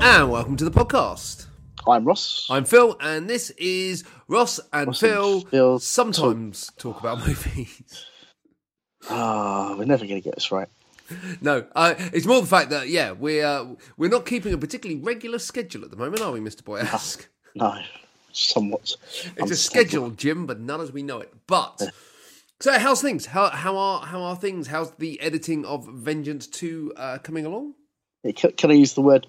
and 0.00 0.30
welcome 0.30 0.56
to 0.56 0.64
the 0.64 0.70
podcast. 0.70 1.44
I'm 1.86 2.06
Ross. 2.06 2.46
I'm 2.48 2.64
Phil, 2.64 2.96
and 3.00 3.28
this 3.28 3.50
is 3.50 4.02
Ross 4.28 4.58
and 4.72 4.86
Ross 4.86 5.02
and 5.02 5.10
Phil. 5.10 5.40
Phil 5.42 5.78
sometimes 5.78 6.72
talk 6.78 7.00
about 7.00 7.18
movies. 7.26 8.06
Ah, 9.10 9.74
we're 9.76 9.84
never 9.84 10.06
going 10.06 10.16
to 10.16 10.24
get 10.24 10.36
this 10.36 10.50
right. 10.50 10.68
No, 11.42 11.66
uh, 11.74 11.94
it's 11.98 12.24
more 12.24 12.40
the 12.40 12.46
fact 12.46 12.70
that 12.70 12.88
yeah, 12.88 13.10
we're 13.12 13.44
uh, 13.44 13.66
we're 13.98 14.08
not 14.08 14.24
keeping 14.24 14.54
a 14.54 14.58
particularly 14.58 15.02
regular 15.02 15.38
schedule 15.38 15.84
at 15.84 15.90
the 15.90 15.98
moment, 15.98 16.22
are 16.22 16.32
we, 16.32 16.40
Mister 16.40 16.62
Boy? 16.62 16.80
Ask. 16.80 17.28
No, 17.54 17.74
somewhat. 18.32 18.96
It's 19.36 19.50
a 19.50 19.56
schedule, 19.56 20.10
Jim, 20.10 20.46
but 20.46 20.60
none 20.60 20.80
as 20.80 20.92
we 20.92 21.02
know 21.02 21.20
it. 21.20 21.30
But 21.46 21.82
so, 22.60 22.78
how's 22.78 23.02
things? 23.02 23.26
How 23.26 23.50
how 23.50 23.76
are 23.76 24.00
how 24.06 24.22
are 24.22 24.36
things? 24.36 24.68
How's 24.68 24.92
the 24.92 25.20
editing 25.20 25.66
of 25.66 25.86
Vengeance 25.86 26.46
Two 26.46 26.94
uh, 26.96 27.18
coming 27.18 27.44
along? 27.44 27.74
Can, 28.34 28.52
can 28.52 28.70
I 28.70 28.74
use 28.74 28.94
the 28.94 29.02
word 29.02 29.26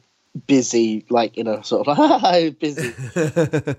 busy, 0.47 1.05
like 1.09 1.37
in 1.37 1.47
a 1.47 1.63
sort 1.63 1.87
of 1.87 2.59
busy? 2.59 2.93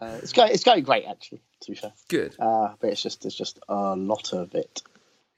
Uh, 0.00 0.18
it's 0.22 0.32
going, 0.32 0.52
it's 0.52 0.64
going 0.64 0.82
great, 0.84 1.04
actually. 1.06 1.40
To 1.62 1.70
be 1.70 1.76
fair, 1.78 1.92
Good. 2.08 2.36
uh, 2.38 2.74
but 2.78 2.90
it's 2.90 3.00
just 3.00 3.22
there's 3.22 3.34
just 3.34 3.58
a 3.68 3.96
lot 3.96 4.34
of 4.34 4.54
it. 4.54 4.82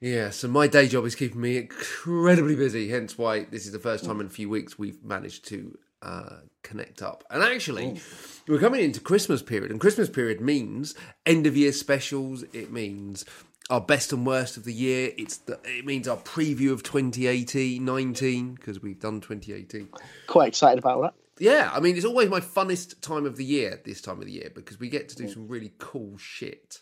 Yeah, 0.01 0.29
so 0.31 0.49
my 0.49 0.67
day 0.67 0.87
job 0.87 1.05
is 1.05 1.15
keeping 1.15 1.39
me 1.39 1.57
incredibly 1.57 2.55
busy, 2.55 2.89
hence 2.89 3.17
why 3.17 3.45
this 3.45 3.65
is 3.65 3.71
the 3.71 3.79
first 3.79 4.03
time 4.03 4.19
in 4.19 4.27
a 4.27 4.29
few 4.29 4.49
weeks 4.49 4.77
we've 4.77 5.01
managed 5.03 5.47
to 5.47 5.77
uh, 6.01 6.37
connect 6.63 7.01
up. 7.01 7.23
And 7.29 7.41
actually, 7.41 7.99
we're 8.47 8.59
coming 8.59 8.83
into 8.83 8.99
Christmas 8.99 9.41
period, 9.41 9.71
and 9.71 9.79
Christmas 9.79 10.09
period 10.09 10.41
means 10.41 10.95
end 11.25 11.47
of 11.47 11.55
year 11.55 11.71
specials, 11.71 12.43
it 12.51 12.71
means 12.71 13.23
our 13.69 13.81
best 13.81 14.13
and 14.13 14.25
worst 14.25 14.57
of 14.57 14.63
the 14.63 14.73
year, 14.73 15.11
it's 15.17 15.37
the, 15.37 15.59
it 15.65 15.85
means 15.85 16.07
our 16.07 16.17
preview 16.17 16.71
of 16.71 16.83
2018 16.83 17.83
19, 17.83 18.55
because 18.55 18.81
we've 18.81 18.99
done 18.99 19.21
2018. 19.21 19.89
Quite 20.27 20.49
excited 20.49 20.79
about 20.79 21.01
that. 21.01 21.13
Yeah, 21.39 21.69
I 21.73 21.79
mean, 21.79 21.95
it's 21.95 22.05
always 22.05 22.29
my 22.29 22.39
funnest 22.39 22.99
time 23.01 23.25
of 23.25 23.37
the 23.37 23.45
year, 23.45 23.79
this 23.85 24.01
time 24.01 24.19
of 24.19 24.25
the 24.25 24.31
year, 24.31 24.51
because 24.53 24.79
we 24.79 24.89
get 24.89 25.09
to 25.09 25.15
do 25.15 25.29
some 25.29 25.47
really 25.47 25.73
cool 25.77 26.17
shit. 26.17 26.81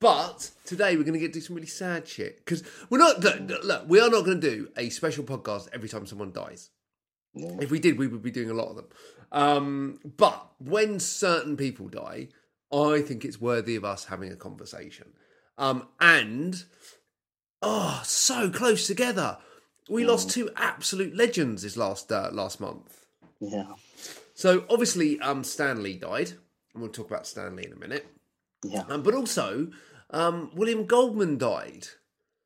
But 0.00 0.50
today 0.64 0.96
we're 0.96 1.02
going 1.02 1.14
to 1.14 1.18
get 1.18 1.32
to 1.32 1.40
do 1.40 1.44
some 1.44 1.56
really 1.56 1.66
sad 1.66 2.06
shit 2.06 2.38
because 2.38 2.62
we're 2.88 2.98
not. 2.98 3.20
Look, 3.20 3.64
look, 3.64 3.84
we 3.88 3.98
are 3.98 4.08
not 4.08 4.24
going 4.24 4.40
to 4.40 4.50
do 4.50 4.68
a 4.76 4.90
special 4.90 5.24
podcast 5.24 5.68
every 5.72 5.88
time 5.88 6.06
someone 6.06 6.30
dies. 6.30 6.70
If 7.34 7.70
we 7.70 7.80
did, 7.80 7.98
we 7.98 8.06
would 8.06 8.22
be 8.22 8.30
doing 8.30 8.50
a 8.50 8.54
lot 8.54 8.68
of 8.68 8.76
them. 8.76 8.86
Um, 9.30 9.98
but 10.16 10.52
when 10.58 11.00
certain 11.00 11.56
people 11.56 11.88
die, 11.88 12.28
I 12.72 13.00
think 13.00 13.24
it's 13.24 13.40
worthy 13.40 13.76
of 13.76 13.84
us 13.84 14.06
having 14.06 14.30
a 14.32 14.36
conversation. 14.36 15.12
Um, 15.56 15.88
and 16.00 16.64
oh, 17.62 18.00
so 18.04 18.50
close 18.50 18.86
together. 18.86 19.38
We 19.88 20.04
lost 20.04 20.30
two 20.30 20.50
absolute 20.54 21.16
legends 21.16 21.62
this 21.62 21.76
last 21.76 22.12
uh, 22.12 22.28
last 22.32 22.60
month. 22.60 23.06
Yeah, 23.40 23.72
So 24.34 24.64
obviously, 24.68 25.18
um, 25.20 25.44
Stan 25.44 25.82
Lee 25.82 25.96
died, 25.96 26.32
and 26.74 26.82
we'll 26.82 26.90
talk 26.90 27.08
about 27.08 27.26
Stan 27.26 27.56
Lee 27.56 27.64
in 27.66 27.72
a 27.72 27.76
minute. 27.76 28.06
yeah, 28.64 28.82
Um, 28.88 29.02
but 29.02 29.14
also, 29.14 29.70
um, 30.10 30.50
William 30.54 30.86
Goldman 30.86 31.38
died, 31.38 31.86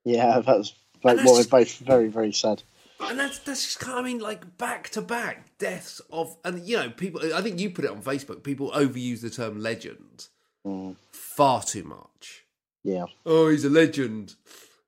yeah. 0.05 0.39
That 0.41 0.59
was 0.59 0.75
like, 1.03 1.17
that's 1.17 1.27
well, 1.27 1.35
we're 1.35 1.41
just- 1.41 1.51
both 1.51 1.79
very, 1.79 2.09
very 2.09 2.33
sad. 2.33 2.63
and 3.01 3.19
that's 3.19 3.39
that's 3.41 3.65
just 3.65 3.81
kind 3.81 3.99
of 3.99 4.05
I 4.05 4.09
mean, 4.09 4.19
like 4.21 4.57
back 4.59 4.91
to 4.91 5.03
back 5.03 5.52
deaths 5.63 6.01
of, 6.11 6.37
and 6.45 6.67
you 6.69 6.77
know, 6.77 6.91
people. 6.91 7.21
I 7.35 7.41
think 7.41 7.61
you 7.61 7.71
put 7.71 7.85
it 7.85 7.91
on 7.91 8.03
Facebook. 8.03 8.43
People 8.43 8.71
overuse 8.73 9.21
the 9.23 9.31
term 9.31 9.61
legend 9.61 10.29
Mm, 10.67 10.95
far 11.11 11.63
too 11.63 11.83
much. 11.85 12.45
yeah, 12.85 13.07
Oh, 13.27 13.49
he's 13.49 13.65
a 13.65 13.71
legend. 13.71 14.35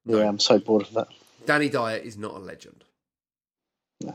yeah. 0.05 0.29
I'm 0.29 0.39
so 0.39 0.59
bored 0.59 0.83
of 0.83 0.93
that. 0.95 1.09
Danny 1.47 1.69
Dyer 1.69 1.97
is 1.97 2.17
not 2.17 2.35
a 2.35 2.39
legend. 2.39 2.85
No. 4.01 4.15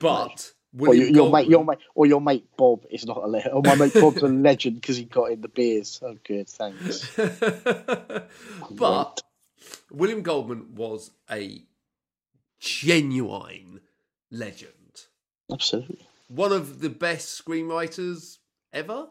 But 0.00 0.52
Or 0.76 0.88
William 0.88 1.06
your, 1.06 1.16
your 1.16 1.30
mate, 1.32 1.48
your 1.48 1.64
mate, 1.64 1.78
or 1.94 2.06
your 2.06 2.20
mate 2.20 2.46
Bob 2.56 2.84
is 2.90 3.04
not 3.06 3.18
a 3.18 3.26
legend. 3.26 3.54
Or 3.54 3.62
my 3.62 3.74
mate 3.76 3.94
Bob's 3.94 4.22
a 4.22 4.26
legend 4.28 4.76
because 4.80 4.96
he 4.96 5.04
got 5.04 5.30
in 5.30 5.40
the 5.40 5.48
beers. 5.48 6.00
Oh, 6.02 6.16
good, 6.24 6.48
thanks. 6.48 7.08
but 8.70 9.22
William 9.92 10.22
Goldman 10.22 10.74
was 10.74 11.10
a 11.30 11.62
genuine 12.58 13.80
legend. 14.30 14.72
Absolutely. 15.52 15.98
One 16.28 16.52
of 16.52 16.80
the 16.80 16.88
best 16.88 17.44
screenwriters 17.44 18.38
ever. 18.72 19.06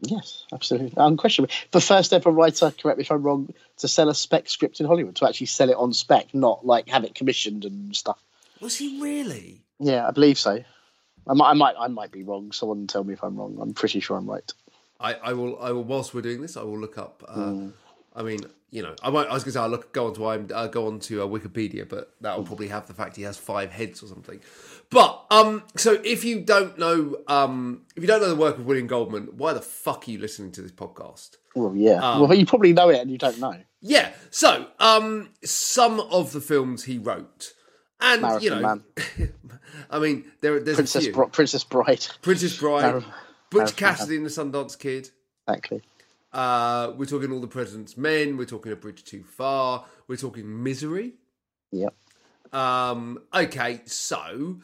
Yes, 0.00 0.44
absolutely. 0.52 0.92
Unquestionably. 0.96 1.54
The 1.70 1.80
first 1.80 2.12
ever 2.12 2.30
writer, 2.30 2.72
correct 2.72 2.98
me 2.98 3.04
if 3.04 3.10
I'm 3.10 3.22
wrong, 3.22 3.52
to 3.78 3.88
sell 3.88 4.08
a 4.08 4.14
spec 4.14 4.48
script 4.48 4.80
in 4.80 4.86
Hollywood, 4.86 5.16
to 5.16 5.28
actually 5.28 5.46
sell 5.46 5.70
it 5.70 5.76
on 5.76 5.92
spec, 5.92 6.34
not 6.34 6.66
like 6.66 6.88
have 6.88 7.04
it 7.04 7.14
commissioned 7.14 7.64
and 7.64 7.94
stuff. 7.94 8.18
Was 8.60 8.76
he 8.76 9.00
really? 9.00 9.62
Yeah, 9.78 10.06
I 10.06 10.10
believe 10.10 10.38
so. 10.38 10.62
I 11.26 11.32
might, 11.32 11.50
I 11.50 11.54
might, 11.54 11.74
I 11.78 11.88
might 11.88 12.12
be 12.12 12.22
wrong. 12.22 12.52
Someone 12.52 12.86
tell 12.86 13.04
me 13.04 13.14
if 13.14 13.22
I'm 13.22 13.36
wrong. 13.36 13.58
I'm 13.60 13.72
pretty 13.72 14.00
sure 14.00 14.16
I'm 14.16 14.28
right. 14.28 14.52
I, 15.00 15.14
I 15.14 15.32
will. 15.32 15.58
I 15.58 15.72
will. 15.72 15.84
Whilst 15.84 16.14
we're 16.14 16.22
doing 16.22 16.42
this, 16.42 16.56
I 16.56 16.62
will 16.62 16.78
look 16.78 16.98
up. 16.98 17.24
Uh, 17.26 17.34
Hmm. 17.34 17.68
I 18.14 18.22
mean, 18.22 18.40
you 18.70 18.82
know, 18.82 18.94
I 19.02 19.10
might. 19.10 19.26
I 19.28 19.34
was 19.34 19.44
going 19.44 19.52
to 19.52 19.58
say 19.58 19.60
I'll 19.60 19.68
look 19.68 19.92
go 19.92 20.06
on 20.06 20.14
to 20.14 20.26
I'm, 20.28 20.48
uh, 20.54 20.66
go 20.68 20.86
on 20.86 21.00
to 21.00 21.22
uh, 21.22 21.26
Wikipedia, 21.26 21.88
but 21.88 22.14
that 22.20 22.36
will 22.36 22.44
probably 22.44 22.68
have 22.68 22.86
the 22.86 22.94
fact 22.94 23.16
he 23.16 23.22
has 23.22 23.36
five 23.36 23.72
heads 23.72 24.02
or 24.02 24.06
something. 24.06 24.40
But 24.90 25.24
um, 25.30 25.64
so 25.76 26.00
if 26.04 26.24
you 26.24 26.40
don't 26.40 26.78
know, 26.78 27.16
um, 27.26 27.82
if 27.96 28.02
you 28.02 28.06
don't 28.06 28.20
know 28.20 28.28
the 28.28 28.36
work 28.36 28.58
of 28.58 28.66
William 28.66 28.86
Goldman, 28.86 29.28
why 29.36 29.52
the 29.52 29.60
fuck 29.60 30.06
are 30.06 30.10
you 30.10 30.18
listening 30.18 30.52
to 30.52 30.62
this 30.62 30.72
podcast? 30.72 31.36
Well, 31.54 31.74
yeah. 31.76 31.94
Um, 31.94 32.20
well, 32.20 32.34
you 32.34 32.46
probably 32.46 32.72
know 32.72 32.88
it 32.88 33.00
and 33.00 33.10
you 33.10 33.18
don't 33.18 33.38
know. 33.38 33.56
Yeah. 33.80 34.12
So, 34.30 34.68
um, 34.78 35.30
some 35.44 36.00
of 36.00 36.32
the 36.32 36.40
films 36.40 36.84
he 36.84 36.98
wrote, 36.98 37.52
and 38.00 38.42
you 38.42 38.50
know, 38.50 38.60
Marathon 38.60 38.84
I 39.90 39.98
mean, 39.98 40.24
there, 40.40 40.60
there's 40.60 40.76
a 40.76 40.82
Princess, 40.82 41.04
few. 41.04 41.12
Bri- 41.12 41.28
Princess 41.28 41.64
Bride. 41.64 42.06
Princess 42.22 42.58
Bride, 42.58 42.82
Marathon- 42.82 43.12
Butch 43.50 43.58
Marathon 43.60 43.76
Cassidy 43.76 44.16
and 44.16 44.26
the 44.26 44.30
Sundance 44.30 44.78
Kid. 44.78 45.10
Exactly. 45.48 45.82
Uh, 46.34 46.92
we're 46.96 47.06
talking 47.06 47.30
All 47.32 47.40
the 47.40 47.46
President's 47.46 47.96
Men. 47.96 48.36
We're 48.36 48.44
talking 48.44 48.72
A 48.72 48.76
Bridge 48.76 49.04
Too 49.04 49.22
Far. 49.22 49.84
We're 50.08 50.16
talking 50.16 50.62
Misery. 50.62 51.14
Yep. 51.70 51.94
Um, 52.52 53.20
okay, 53.32 53.80
so 53.86 54.58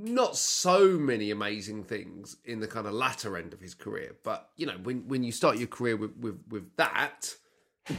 not 0.00 0.36
so 0.36 0.98
many 0.98 1.30
amazing 1.30 1.84
things 1.84 2.36
in 2.44 2.60
the 2.60 2.66
kind 2.66 2.86
of 2.86 2.92
latter 2.92 3.36
end 3.36 3.52
of 3.54 3.60
his 3.60 3.74
career, 3.74 4.16
but 4.22 4.50
you 4.56 4.66
know, 4.66 4.76
when 4.82 5.08
when 5.08 5.22
you 5.22 5.32
start 5.32 5.58
your 5.58 5.66
career 5.66 5.96
with 5.96 6.16
with, 6.18 6.38
with 6.48 6.76
that, 6.76 7.34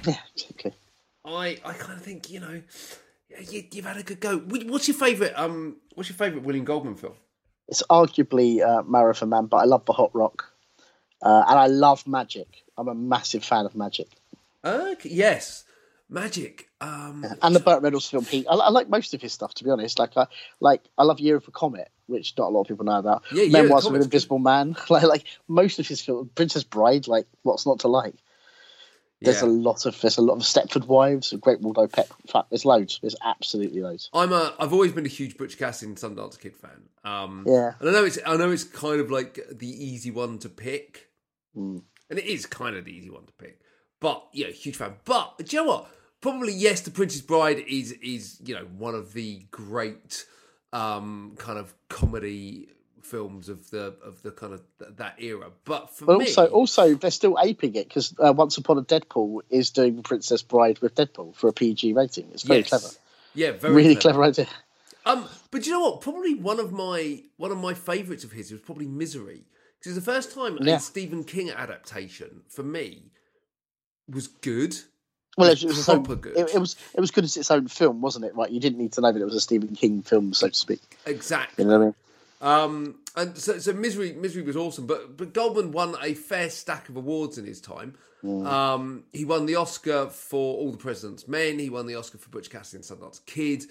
Yeah, 0.06 0.16
exactly. 0.36 0.74
I 1.26 1.58
I 1.66 1.74
kind 1.74 1.94
of 1.94 2.02
think 2.02 2.30
you 2.30 2.40
know 2.40 2.62
you, 3.50 3.64
you've 3.72 3.86
had 3.86 3.98
a 3.98 4.04
good 4.04 4.20
go. 4.20 4.38
What's 4.38 4.88
your 4.88 4.98
favorite 4.98 5.34
um 5.36 5.78
What's 5.96 6.10
your 6.10 6.18
favorite 6.18 6.44
William 6.44 6.66
Goldman 6.66 6.96
film? 6.96 7.14
It's 7.68 7.84
arguably 7.90 8.62
uh, 8.66 8.84
Marathon 8.84 9.30
Man, 9.30 9.46
but 9.46 9.58
I 9.58 9.66
love 9.66 9.86
the 9.86 9.94
hot 9.94 10.12
rock. 10.14 10.49
Uh, 11.22 11.44
and 11.48 11.60
I 11.60 11.68
love 11.68 12.08
magic. 12.08 12.48
I'm 12.78 12.88
a 12.88 12.96
massive 12.96 13.44
fan 13.44 13.66
of 13.66 13.76
magic. 13.76 14.08
Okay, 14.64 15.10
yes, 15.10 15.66
Magic. 16.10 16.70
Um, 16.82 17.24
and 17.42 17.56
the 17.56 17.60
Burt 17.60 17.84
Reynolds 17.84 18.10
film 18.10 18.26
Heat. 18.26 18.48
I, 18.50 18.56
I 18.56 18.70
like 18.70 18.90
most 18.90 19.14
of 19.14 19.22
his 19.22 19.32
stuff, 19.32 19.54
to 19.56 19.64
be 19.64 19.70
honest. 19.70 20.00
Like 20.00 20.18
I 20.18 20.26
like 20.60 20.82
I 20.98 21.04
love 21.04 21.20
Year 21.20 21.36
of 21.36 21.48
a 21.48 21.52
Comet, 21.52 21.90
which 22.08 22.34
not 22.38 22.48
a 22.48 22.50
lot 22.50 22.62
of 22.62 22.68
people 22.68 22.86
know 22.86 22.98
about. 22.98 23.24
Yeah, 23.32 23.44
of 23.44 23.52
Memoirs 23.52 23.86
of 23.86 23.94
an 23.94 24.02
Invisible 24.02 24.40
Man. 24.40 24.76
like 24.90 25.04
like 25.04 25.26
most 25.48 25.78
of 25.80 25.88
his 25.88 26.02
films, 26.02 26.30
Princess 26.34 26.64
Bride. 26.64 27.08
Like 27.08 27.28
what's 27.44 27.68
not 27.68 27.82
to 27.82 27.90
like? 27.90 28.16
There's 29.22 29.42
yeah. 29.42 29.50
a 29.50 29.52
lot 29.52 29.86
of 29.86 30.00
there's 30.02 30.18
a 30.18 30.22
lot 30.22 30.36
of 30.36 30.42
Stepford 30.44 30.88
Wives, 30.88 31.34
Great 31.42 31.60
Waldo 31.62 31.88
Pepper. 31.88 32.16
Fuck, 32.28 32.50
there's 32.50 32.66
loads. 32.66 33.00
There's 33.02 33.18
absolutely 33.24 33.82
loads. 33.82 34.10
I'm 34.14 34.32
a. 34.32 34.56
I've 34.60 34.74
always 34.74 34.94
been 34.94 35.06
a 35.06 35.10
huge 35.10 35.38
Butch 35.38 35.58
Cassidy 35.58 35.90
and 35.90 35.98
Sundance 35.98 36.40
Kid 36.40 36.56
fan. 36.56 36.84
Um, 37.04 37.44
Yeah. 37.46 37.74
and 37.80 37.90
I 37.90 37.92
know 37.92 38.06
it's. 38.06 38.18
I 38.26 38.38
know 38.38 38.50
it's 38.50 38.64
kind 38.64 39.02
of 39.02 39.12
like 39.12 39.40
the 39.52 39.68
easy 39.68 40.10
one 40.10 40.40
to 40.40 40.50
pick, 40.50 41.09
Mm. 41.60 41.82
and 42.10 42.20
it 42.20 42.26
is 42.26 42.46
kind 42.46 42.76
of 42.76 42.86
the 42.86 42.92
easy 42.92 43.10
one 43.10 43.26
to 43.26 43.34
pick. 43.34 43.60
But 44.00 44.24
yeah, 44.34 44.48
huge 44.48 44.78
fan. 44.78 44.96
But 45.06 45.38
do 45.40 45.56
you 45.56 45.64
know 45.64 45.70
what? 45.70 45.90
Probably 46.22 46.54
yes. 46.54 46.82
The 46.82 46.92
Princess 46.92 47.22
Bride 47.22 47.60
is 47.68 47.92
is 48.02 48.40
you 48.46 48.56
know 48.56 48.66
one 48.78 48.96
of 48.96 49.14
the 49.14 49.46
great 49.52 50.26
um, 50.74 51.34
kind 51.38 51.60
of 51.60 51.74
comedy 51.90 52.70
films 53.02 53.50
of 53.50 53.70
the 53.72 53.96
of 54.04 54.22
the 54.22 54.32
kind 54.32 54.54
of 54.54 54.62
th- 54.80 54.92
that 54.98 55.16
era. 55.20 55.50
But 55.66 55.90
for 55.90 56.06
But 56.06 56.20
me, 56.20 56.26
also, 56.26 56.46
also 56.48 56.96
they're 56.96 57.12
still 57.12 57.38
aping 57.42 57.76
it 57.76 57.88
because 57.88 58.14
uh, 58.20 58.34
Once 58.34 58.58
Upon 58.58 58.78
a 58.78 58.84
Deadpool 58.84 59.42
is 59.50 59.70
doing 59.72 60.02
Princess 60.04 60.42
Bride 60.44 60.80
with 60.80 60.96
Deadpool 60.96 61.36
for 61.36 61.48
a 61.48 61.54
PG 61.54 61.94
rating. 61.94 62.30
It's 62.34 62.44
very 62.44 62.60
yes. 62.60 62.70
clever, 62.70 62.88
Yeah, 63.34 63.52
very 63.54 63.74
really 63.74 63.96
clever. 63.96 64.20
clever 64.20 64.24
idea. 64.30 64.48
Um, 65.06 65.28
but 65.52 65.66
you 65.66 65.72
know 65.72 65.80
what? 65.82 66.02
Probably 66.02 66.36
one 66.36 66.60
of 66.60 66.72
my 66.72 67.24
one 67.38 67.52
of 67.52 67.58
my 67.58 67.74
favourites 67.74 68.24
of 68.24 68.32
his 68.34 68.52
was 68.52 68.62
probably 68.62 68.86
Misery 68.88 69.44
because 69.80 69.96
the 69.96 70.02
first 70.02 70.34
time 70.34 70.58
Yeah. 70.62 70.76
a 70.76 70.80
Stephen 70.80 71.24
King 71.24 71.50
adaptation 71.52 72.42
for 72.48 72.64
me 72.64 73.12
was 74.08 74.28
good. 74.28 74.76
Well, 75.38 75.52
it 75.52 75.64
was, 75.64 75.88
own- 75.88 76.04
proper 76.04 76.20
good. 76.20 76.38
It, 76.38 76.56
it 76.56 76.60
was 76.60 76.76
it 76.96 77.00
was 77.00 77.12
good 77.12 77.24
as 77.24 77.38
its 77.38 77.50
own 77.52 77.68
film, 77.68 78.02
wasn't 78.02 78.26
it? 78.26 78.36
Right, 78.36 78.50
you 78.52 78.60
didn't 78.60 78.80
need 78.80 78.92
to 78.94 79.02
know 79.02 79.12
that 79.12 79.22
it 79.22 79.26
was 79.26 79.36
a 79.36 79.42
Stephen 79.42 79.76
King 79.76 80.02
film, 80.02 80.34
so 80.34 80.50
to 80.50 80.56
speak. 80.56 80.98
Exactly. 81.06 81.64
You 81.64 81.70
know 81.70 81.80
what 81.80 81.84
I 81.84 81.86
mean? 81.86 81.96
Um, 82.42 82.96
and 83.16 83.38
so, 83.38 83.60
so 83.60 83.74
Misery, 83.74 84.14
Misery 84.14 84.44
was 84.44 84.56
awesome. 84.58 84.86
But 84.88 85.16
but 85.18 85.34
Goldman 85.34 85.72
won 85.72 85.96
a 86.02 86.14
fair 86.14 86.50
stack 86.50 86.90
of 86.90 86.98
awards 86.98 87.38
in 87.38 87.46
his 87.46 87.62
time. 87.62 87.96
Um, 88.22 89.06
he 89.14 89.24
won 89.24 89.46
the 89.46 89.56
Oscar 89.56 90.08
for 90.08 90.58
All 90.58 90.72
the 90.72 90.78
President's 90.78 91.26
Men. 91.28 91.58
He 91.58 91.70
won 91.70 91.86
the 91.86 91.96
Oscar 91.96 92.18
for 92.18 92.30
Butch 92.30 92.50
Cassidy 92.50 92.78
and 92.78 92.86
Sundance 92.86 93.26
Kid. 93.26 93.64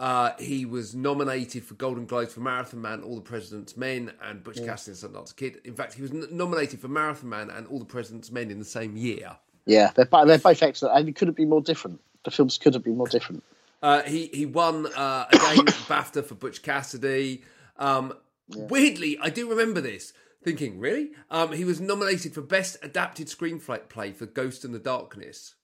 Uh, 0.00 0.32
he 0.38 0.64
was 0.64 0.94
nominated 0.94 1.62
for 1.62 1.74
Golden 1.74 2.06
Globes 2.06 2.32
for 2.32 2.40
Marathon 2.40 2.80
Man, 2.80 3.02
All 3.02 3.16
the 3.16 3.20
President's 3.20 3.76
Men, 3.76 4.10
and 4.22 4.42
Butch 4.42 4.64
Cassidy 4.64 4.96
and 4.98 5.14
Sundance 5.14 5.36
Kid. 5.36 5.60
In 5.64 5.74
fact, 5.74 5.92
he 5.92 6.00
was 6.00 6.10
n- 6.10 6.26
nominated 6.30 6.80
for 6.80 6.88
Marathon 6.88 7.28
Man 7.28 7.50
and 7.50 7.66
All 7.66 7.78
the 7.78 7.84
President's 7.84 8.32
Men 8.32 8.50
in 8.50 8.58
the 8.58 8.64
same 8.64 8.96
year. 8.96 9.36
Yeah, 9.66 9.90
they're, 9.94 10.08
they're 10.24 10.38
both 10.38 10.62
excellent, 10.62 10.96
and 10.98 11.06
it 11.06 11.16
couldn't 11.16 11.36
be 11.36 11.44
more 11.44 11.60
different. 11.60 12.00
The 12.24 12.30
films 12.30 12.56
couldn't 12.56 12.82
be 12.82 12.92
more 12.92 13.08
different. 13.08 13.44
Uh, 13.82 14.02
he 14.02 14.26
he 14.32 14.46
won 14.46 14.86
uh, 14.94 15.26
again 15.30 15.66
BAFTA 15.88 16.24
for 16.24 16.34
Butch 16.34 16.62
Cassidy. 16.62 17.44
Um, 17.78 18.14
Weirdly, 18.48 19.18
I 19.22 19.30
do 19.30 19.48
remember 19.48 19.80
this. 19.80 20.12
Thinking, 20.42 20.78
really? 20.78 21.10
Um, 21.30 21.52
he 21.52 21.64
was 21.64 21.80
nominated 21.80 22.32
for 22.34 22.40
Best 22.40 22.78
Adapted 22.82 23.26
Screenplay 23.26 23.88
play 23.88 24.12
for 24.12 24.26
Ghost 24.26 24.64
and 24.64 24.74
the 24.74 24.78
Darkness. 24.78 25.54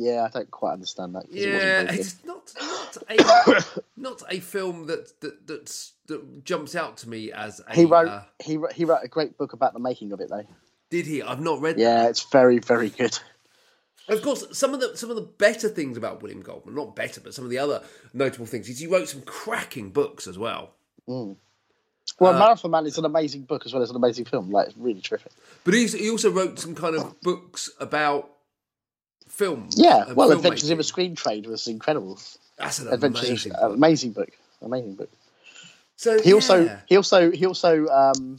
Yeah, 0.00 0.24
I 0.24 0.28
don't 0.28 0.50
quite 0.50 0.72
understand 0.72 1.14
that. 1.14 1.24
Yeah, 1.30 1.86
it's 1.92 2.24
not 2.24 2.52
not 2.60 2.96
a 3.08 3.64
not 3.96 4.22
a 4.30 4.40
film 4.40 4.86
that 4.86 5.20
that 5.20 5.46
that's, 5.46 5.92
that 6.06 6.44
jumps 6.44 6.74
out 6.74 6.96
to 6.98 7.08
me 7.08 7.30
as 7.32 7.60
a. 7.68 7.74
He 7.74 7.84
wrote 7.84 8.08
uh, 8.08 8.22
he 8.42 8.56
wrote, 8.56 8.72
he 8.72 8.84
wrote 8.84 9.00
a 9.04 9.08
great 9.08 9.36
book 9.36 9.52
about 9.52 9.74
the 9.74 9.78
making 9.80 10.12
of 10.12 10.20
it 10.20 10.30
though. 10.30 10.46
did 10.90 11.06
he? 11.06 11.22
I've 11.22 11.40
not 11.40 11.60
read. 11.60 11.78
Yeah, 11.78 12.08
it's 12.08 12.22
very 12.30 12.58
very 12.58 12.88
good. 12.88 13.18
Of 14.08 14.22
course, 14.22 14.44
some 14.58 14.74
of 14.74 14.80
the 14.80 14.96
some 14.96 15.10
of 15.10 15.16
the 15.16 15.22
better 15.22 15.68
things 15.68 15.96
about 15.96 16.22
William 16.22 16.40
Goldman, 16.40 16.74
not 16.74 16.96
better, 16.96 17.20
but 17.20 17.34
some 17.34 17.44
of 17.44 17.50
the 17.50 17.58
other 17.58 17.82
notable 18.12 18.46
things 18.46 18.68
is 18.68 18.78
he 18.78 18.86
wrote 18.86 19.08
some 19.08 19.22
cracking 19.22 19.90
books 19.90 20.26
as 20.26 20.36
well. 20.38 20.70
Well, 21.06 21.36
Uh, 22.34 22.38
Marathon 22.38 22.70
Man 22.72 22.86
is 22.86 22.98
an 22.98 23.04
amazing 23.04 23.42
book 23.42 23.66
as 23.66 23.72
well 23.72 23.82
as 23.82 23.90
an 23.90 23.96
amazing 23.96 24.24
film. 24.24 24.50
Like, 24.50 24.68
it's 24.68 24.76
really 24.76 25.00
terrific. 25.00 25.32
But 25.64 25.74
he 25.74 26.10
also 26.10 26.30
wrote 26.30 26.58
some 26.58 26.74
kind 26.74 26.96
of 26.96 27.20
books 27.20 27.70
about 27.78 28.30
film. 29.30 29.68
Yeah, 29.76 30.06
and 30.08 30.16
well, 30.16 30.32
Adventures 30.32 30.70
in 30.70 30.76
filmmaking. 30.76 30.80
a 30.80 30.84
Screen 30.84 31.14
Trade 31.14 31.46
was 31.46 31.66
incredible. 31.66 32.18
That's 32.58 32.78
an 32.80 32.88
Adventures, 32.92 33.28
amazing. 33.46 33.52
in, 33.52 33.58
book. 33.58 33.74
amazing 33.74 34.12
book, 34.12 34.30
amazing 34.62 34.94
book. 34.96 35.10
So 35.96 36.20
He 36.22 36.32
also 36.32 36.78
he 36.86 36.96
also 36.96 37.30
he 37.30 37.46
also 37.46 37.86
um, 37.86 38.36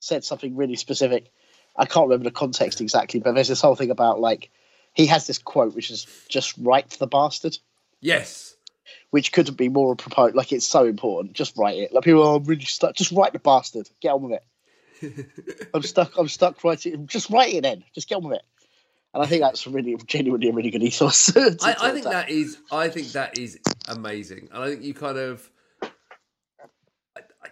said 0.00 0.24
something 0.24 0.56
really 0.56 0.76
specific. 0.76 1.30
I 1.76 1.86
can't 1.86 2.06
remember 2.08 2.24
the 2.24 2.30
context 2.30 2.80
exactly, 2.80 3.20
but 3.20 3.34
there's 3.34 3.48
this 3.48 3.60
whole 3.60 3.74
thing 3.74 3.90
about 3.90 4.20
like 4.20 4.50
he 4.92 5.06
has 5.06 5.26
this 5.26 5.38
quote 5.38 5.74
which 5.74 5.90
is 5.90 6.06
just 6.28 6.54
write 6.58 6.90
the 6.90 7.08
bastard, 7.08 7.58
yes, 8.00 8.54
which 9.10 9.32
couldn't 9.32 9.56
be 9.56 9.68
more 9.68 9.96
proposed. 9.96 10.36
Like 10.36 10.52
it's 10.52 10.66
so 10.66 10.84
important. 10.84 11.32
Just 11.34 11.56
write 11.56 11.78
it. 11.78 11.92
Like 11.92 12.04
people 12.04 12.26
are 12.26 12.40
really 12.40 12.64
stuck. 12.64 12.94
Just 12.94 13.10
write 13.12 13.32
the 13.32 13.40
bastard. 13.40 13.88
Get 14.00 14.10
on 14.10 14.22
with 14.22 14.40
it. 14.40 15.70
I'm 15.74 15.82
stuck. 15.82 16.16
I'm 16.16 16.28
stuck 16.28 16.62
writing. 16.62 17.08
Just 17.08 17.30
write 17.30 17.54
it 17.54 17.62
then. 17.62 17.82
Just 17.94 18.08
get 18.08 18.16
on 18.16 18.24
with 18.28 18.36
it. 18.38 18.44
And 19.14 19.22
I 19.22 19.26
think 19.26 19.42
that's 19.42 19.66
really 19.66 19.96
genuinely 20.06 20.48
a 20.48 20.52
really 20.52 20.70
good 20.70 20.82
ethos. 20.82 21.26
to- 21.32 21.56
I, 21.62 21.70
I 21.70 21.88
to 21.88 21.92
think 21.94 22.04
that 22.06 22.28
is 22.30 22.58
I 22.72 22.88
think 22.88 23.08
that 23.12 23.38
is 23.38 23.58
amazing, 23.88 24.48
and 24.52 24.62
I 24.62 24.68
think 24.68 24.82
you 24.82 24.92
kind 24.94 25.16
of 25.18 25.48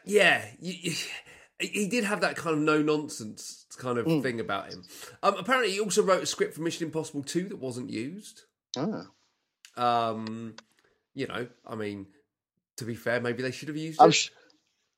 yeah, 0.04 0.44
you, 0.60 0.74
you, 0.80 0.92
he 1.60 1.86
did 1.86 2.04
have 2.04 2.22
that 2.22 2.36
kind 2.36 2.56
of 2.56 2.62
no 2.62 2.82
nonsense 2.82 3.66
kind 3.78 3.98
of 3.98 4.06
Mm. 4.06 4.22
thing 4.22 4.40
about 4.40 4.72
him. 4.72 4.82
Um, 5.22 5.36
apparently, 5.38 5.72
he 5.72 5.80
also 5.80 6.02
wrote 6.02 6.22
a 6.22 6.26
script 6.26 6.54
for 6.54 6.62
Mission 6.62 6.86
Impossible 6.86 7.22
Two 7.22 7.44
that 7.48 7.58
wasn't 7.58 7.90
used. 7.90 8.42
Ah. 8.76 9.06
Um, 9.76 10.54
you 11.14 11.26
know, 11.26 11.46
I 11.66 11.74
mean, 11.76 12.06
to 12.78 12.84
be 12.84 12.94
fair, 12.94 13.20
maybe 13.20 13.42
they 13.42 13.50
should 13.52 13.68
have 13.68 13.76
used 13.76 14.00
I'm, 14.00 14.08
it. 14.08 14.12
sh- 14.12 14.30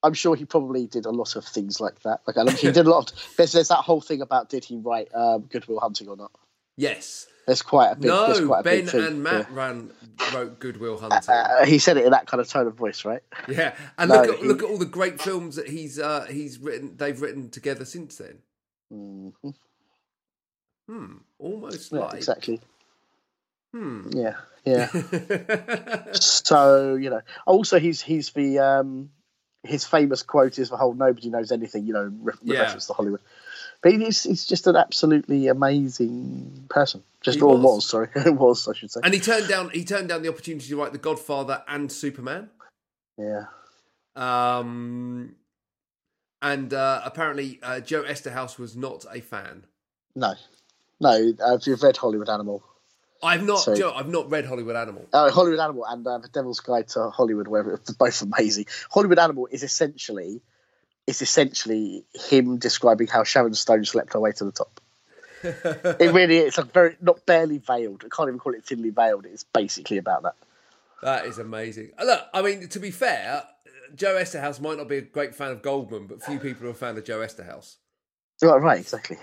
I'm 0.03 0.15
sure 0.15 0.35
he 0.37 0.45
probably 0.45 0.87
did 0.87 1.07
a 1.07 1.11
lot 1.11 1.37
of 1.37 1.45
things 1.45 1.81
like 1.81 2.01
that. 2.03 2.21
Like 2.27 2.37
I 2.39 2.51
he 2.53 2.71
did 2.73 2.87
a 2.87 2.91
lot. 2.91 3.13
Of, 3.13 3.19
there's, 3.37 3.53
there's 3.53 3.69
that 3.69 3.79
whole 3.85 4.01
thing 4.01 4.23
about 4.23 4.49
did 4.49 4.65
he 4.65 4.77
write 4.79 5.15
um, 5.15 5.43
Good 5.43 5.67
Will 5.67 5.81
Hunting 5.81 6.09
or 6.09 6.17
not? 6.17 6.33
Yes, 6.77 7.27
There's 7.47 7.63
quite 7.63 7.93
a 7.93 7.97
big. 7.97 8.07
no, 8.07 8.47
quite 8.47 8.61
a 8.61 8.63
Ben 8.63 8.85
big 8.87 8.95
and 8.95 9.23
Matt 9.23 9.51
ran 9.51 9.91
wrote 10.33 10.59
Goodwill 10.61 10.99
yeah. 11.01 11.09
Hunting. 11.09 11.31
Uh, 11.35 11.65
he 11.67 11.79
said 11.79 11.97
it 11.97 12.05
in 12.05 12.11
that 12.13 12.27
kind 12.27 12.41
of 12.41 12.49
tone 12.49 12.67
of 12.67 12.75
voice, 12.75 13.05
right? 13.05 13.23
Yeah, 13.49 13.75
and 13.99 14.09
No, 14.11 14.23
look 14.23 14.31
at 14.31 14.39
he- 14.41 14.47
look 14.49 14.63
at 14.63 14.69
all 14.69 14.79
the 14.79 14.85
great 14.87 15.21
films 15.21 15.57
that 15.57 15.69
he's 15.69 15.99
uh, 15.99 16.27
he's 16.31 16.59
written. 16.59 16.97
They've 16.97 17.21
written 17.21 17.51
together 17.51 17.85
since 17.85 18.17
then. 18.19 18.39
Mhm. 18.93 19.55
Hmm, 20.89 21.15
almost 21.39 21.93
Yeah, 21.93 21.99
like 22.01 22.15
exactly. 22.15 22.61
hmm. 23.73 24.11
Yeah, 24.13 24.35
yeah. 24.65 24.89
so 26.13 26.95
you 26.97 27.11
know, 27.11 27.23
also 27.47 27.79
he's 27.79 28.01
he's 28.03 28.31
the 28.33 28.59
um, 28.59 29.11
his 29.63 29.85
famous 29.85 30.23
quote 30.23 30.59
is 30.59 30.69
the 30.71 30.77
whole 30.77 30.95
"nobody 30.95 31.31
knows 31.31 31.53
anything," 31.53 31.87
you 31.87 31.93
know, 31.95 32.13
re- 32.21 32.35
Yeah. 32.43 32.61
reference 32.61 32.87
to 32.89 32.93
Hollywood. 32.93 33.21
But 33.85 33.93
he's 33.93 34.23
he's 34.25 34.47
just 34.47 34.67
an 34.67 34.77
absolutely 34.77 35.47
amazing 35.49 36.65
person. 36.71 37.03
Just 37.21 37.43
or 37.43 37.55
was. 37.57 37.63
was, 37.63 37.87
sorry, 37.89 38.09
was 38.33 38.67
I 38.67 38.73
should 38.75 38.91
say. 38.91 39.01
and 39.05 39.13
he 39.13 39.21
turned 39.21 39.47
down 39.47 39.69
he 39.71 39.85
turned 39.85 40.09
down 40.09 40.23
the 40.23 40.29
opportunity 40.31 40.67
to 40.69 40.77
write 40.77 40.93
The 40.93 40.99
Godfather 40.99 41.63
and 41.69 41.93
Superman. 41.93 42.49
Yeah. 43.19 43.45
Um, 44.17 45.35
and 46.43 46.73
uh, 46.73 47.03
apparently 47.05 47.59
uh, 47.63 47.81
Joe 47.81 48.03
Eszterhas 48.05 48.59
was 48.59 48.75
not 48.77 49.05
a 49.13 49.21
fan. 49.21 49.65
No, 50.17 50.35
no. 51.01 51.33
If 51.39 51.67
you've 51.67 51.83
read 51.83 51.97
Hollywood 51.99 52.29
Animal, 52.31 52.63
I've 53.23 53.45
not 53.45 53.61
So- 53.61 53.75
Joe. 53.75 53.93
I've 53.95 54.09
not 54.09 54.31
read 54.31 54.45
Hollywood 54.47 54.77
Animal. 54.77 55.07
uh, 55.13 55.31
Hollywood 55.31 55.61
Animal 55.61 55.85
and 55.87 56.07
uh, 56.07 56.19
The 56.19 56.29
Devil's 56.29 56.61
Guide 56.61 56.89
to 56.89 57.11
Hollywood, 57.11 57.49
where 57.49 57.79
both 57.99 58.23
amazing. 58.23 58.67
Hollywood 58.91 59.19
Animal 59.19 59.49
is 59.51 59.63
essentially 59.63 60.41
is 61.07 61.23
essentially 61.23 62.05
him 62.15 62.59
describing 62.59 63.07
how 63.07 63.25
Sharon 63.25 63.55
Stone 63.55 63.85
slept 63.85 64.13
her 64.15 64.21
way 64.21 64.33
to 64.33 64.45
the 64.45 64.53
top. 64.53 64.81
it 65.43 66.13
really 66.15 66.39
is. 66.39 66.49
It's 66.49 66.59
like 66.59 66.73
very 66.73 66.97
not 67.03 67.27
barely 67.27 67.59
veiled. 67.59 68.03
I 68.05 68.09
can't 68.15 68.29
even 68.29 68.39
call 68.39 68.55
it 68.55 68.65
thinly 68.65 68.91
veiled. 68.91 69.27
It's 69.27 69.45
basically 69.45 69.99
about 69.99 70.23
that. 70.23 70.35
That 71.03 71.27
is 71.27 71.39
amazing. 71.39 71.91
Uh, 71.99 72.05
Look, 72.05 72.23
I 72.33 72.41
mean, 72.41 72.69
to 72.69 72.81
be 72.81 72.91
fair, 72.91 73.43
Joe 73.95 74.15
Eszterhas 74.15 74.61
might 74.61 74.79
not 74.79 74.89
be 74.89 74.97
a 74.97 75.03
great 75.03 75.35
fan 75.35 75.51
of 75.51 75.61
Goldman, 75.61 76.07
but 76.07 76.23
few 76.23 76.39
people 76.39 76.67
are 76.67 76.71
a 76.71 76.75
fan 76.75 76.97
of 76.97 77.05
Joe 77.05 77.19
Eszterhas. 77.19 77.77
Right, 78.43 78.57
right, 78.57 78.81
exactly. 78.81 79.19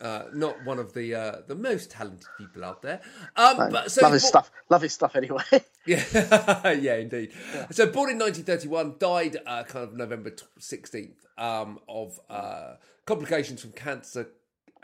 Uh, 0.00 0.24
not 0.34 0.62
one 0.64 0.78
of 0.78 0.92
the 0.92 1.14
uh, 1.14 1.36
the 1.46 1.54
most 1.54 1.90
talented 1.90 2.26
people 2.36 2.64
out 2.64 2.82
there. 2.82 3.00
Um, 3.36 3.56
No, 3.58 3.68
but 3.70 3.90
so 3.90 4.02
love 4.02 4.12
his 4.12 4.22
bought- 4.22 4.28
stuff. 4.28 4.50
Love 4.68 4.82
his 4.82 4.92
stuff 4.92 5.16
anyway. 5.16 5.42
Yeah, 5.86 6.02
yeah, 6.72 6.94
indeed. 6.94 7.32
So 7.70 7.84
born 7.86 8.08
in 8.10 8.18
1931, 8.18 8.94
died 8.98 9.36
uh, 9.46 9.64
kind 9.64 9.84
of 9.86 9.92
November 9.94 10.30
16th 10.58 11.12
um, 11.36 11.78
of 11.86 12.18
uh, 12.30 12.76
complications 13.04 13.60
from 13.60 13.72
cancer 13.72 14.30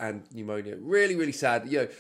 and 0.01 0.23
pneumonia. 0.33 0.77
Really, 0.81 1.15
really 1.15 1.33
sad. 1.33 1.71
You 1.71 1.79
know, 1.79 1.85
it, 1.85 1.95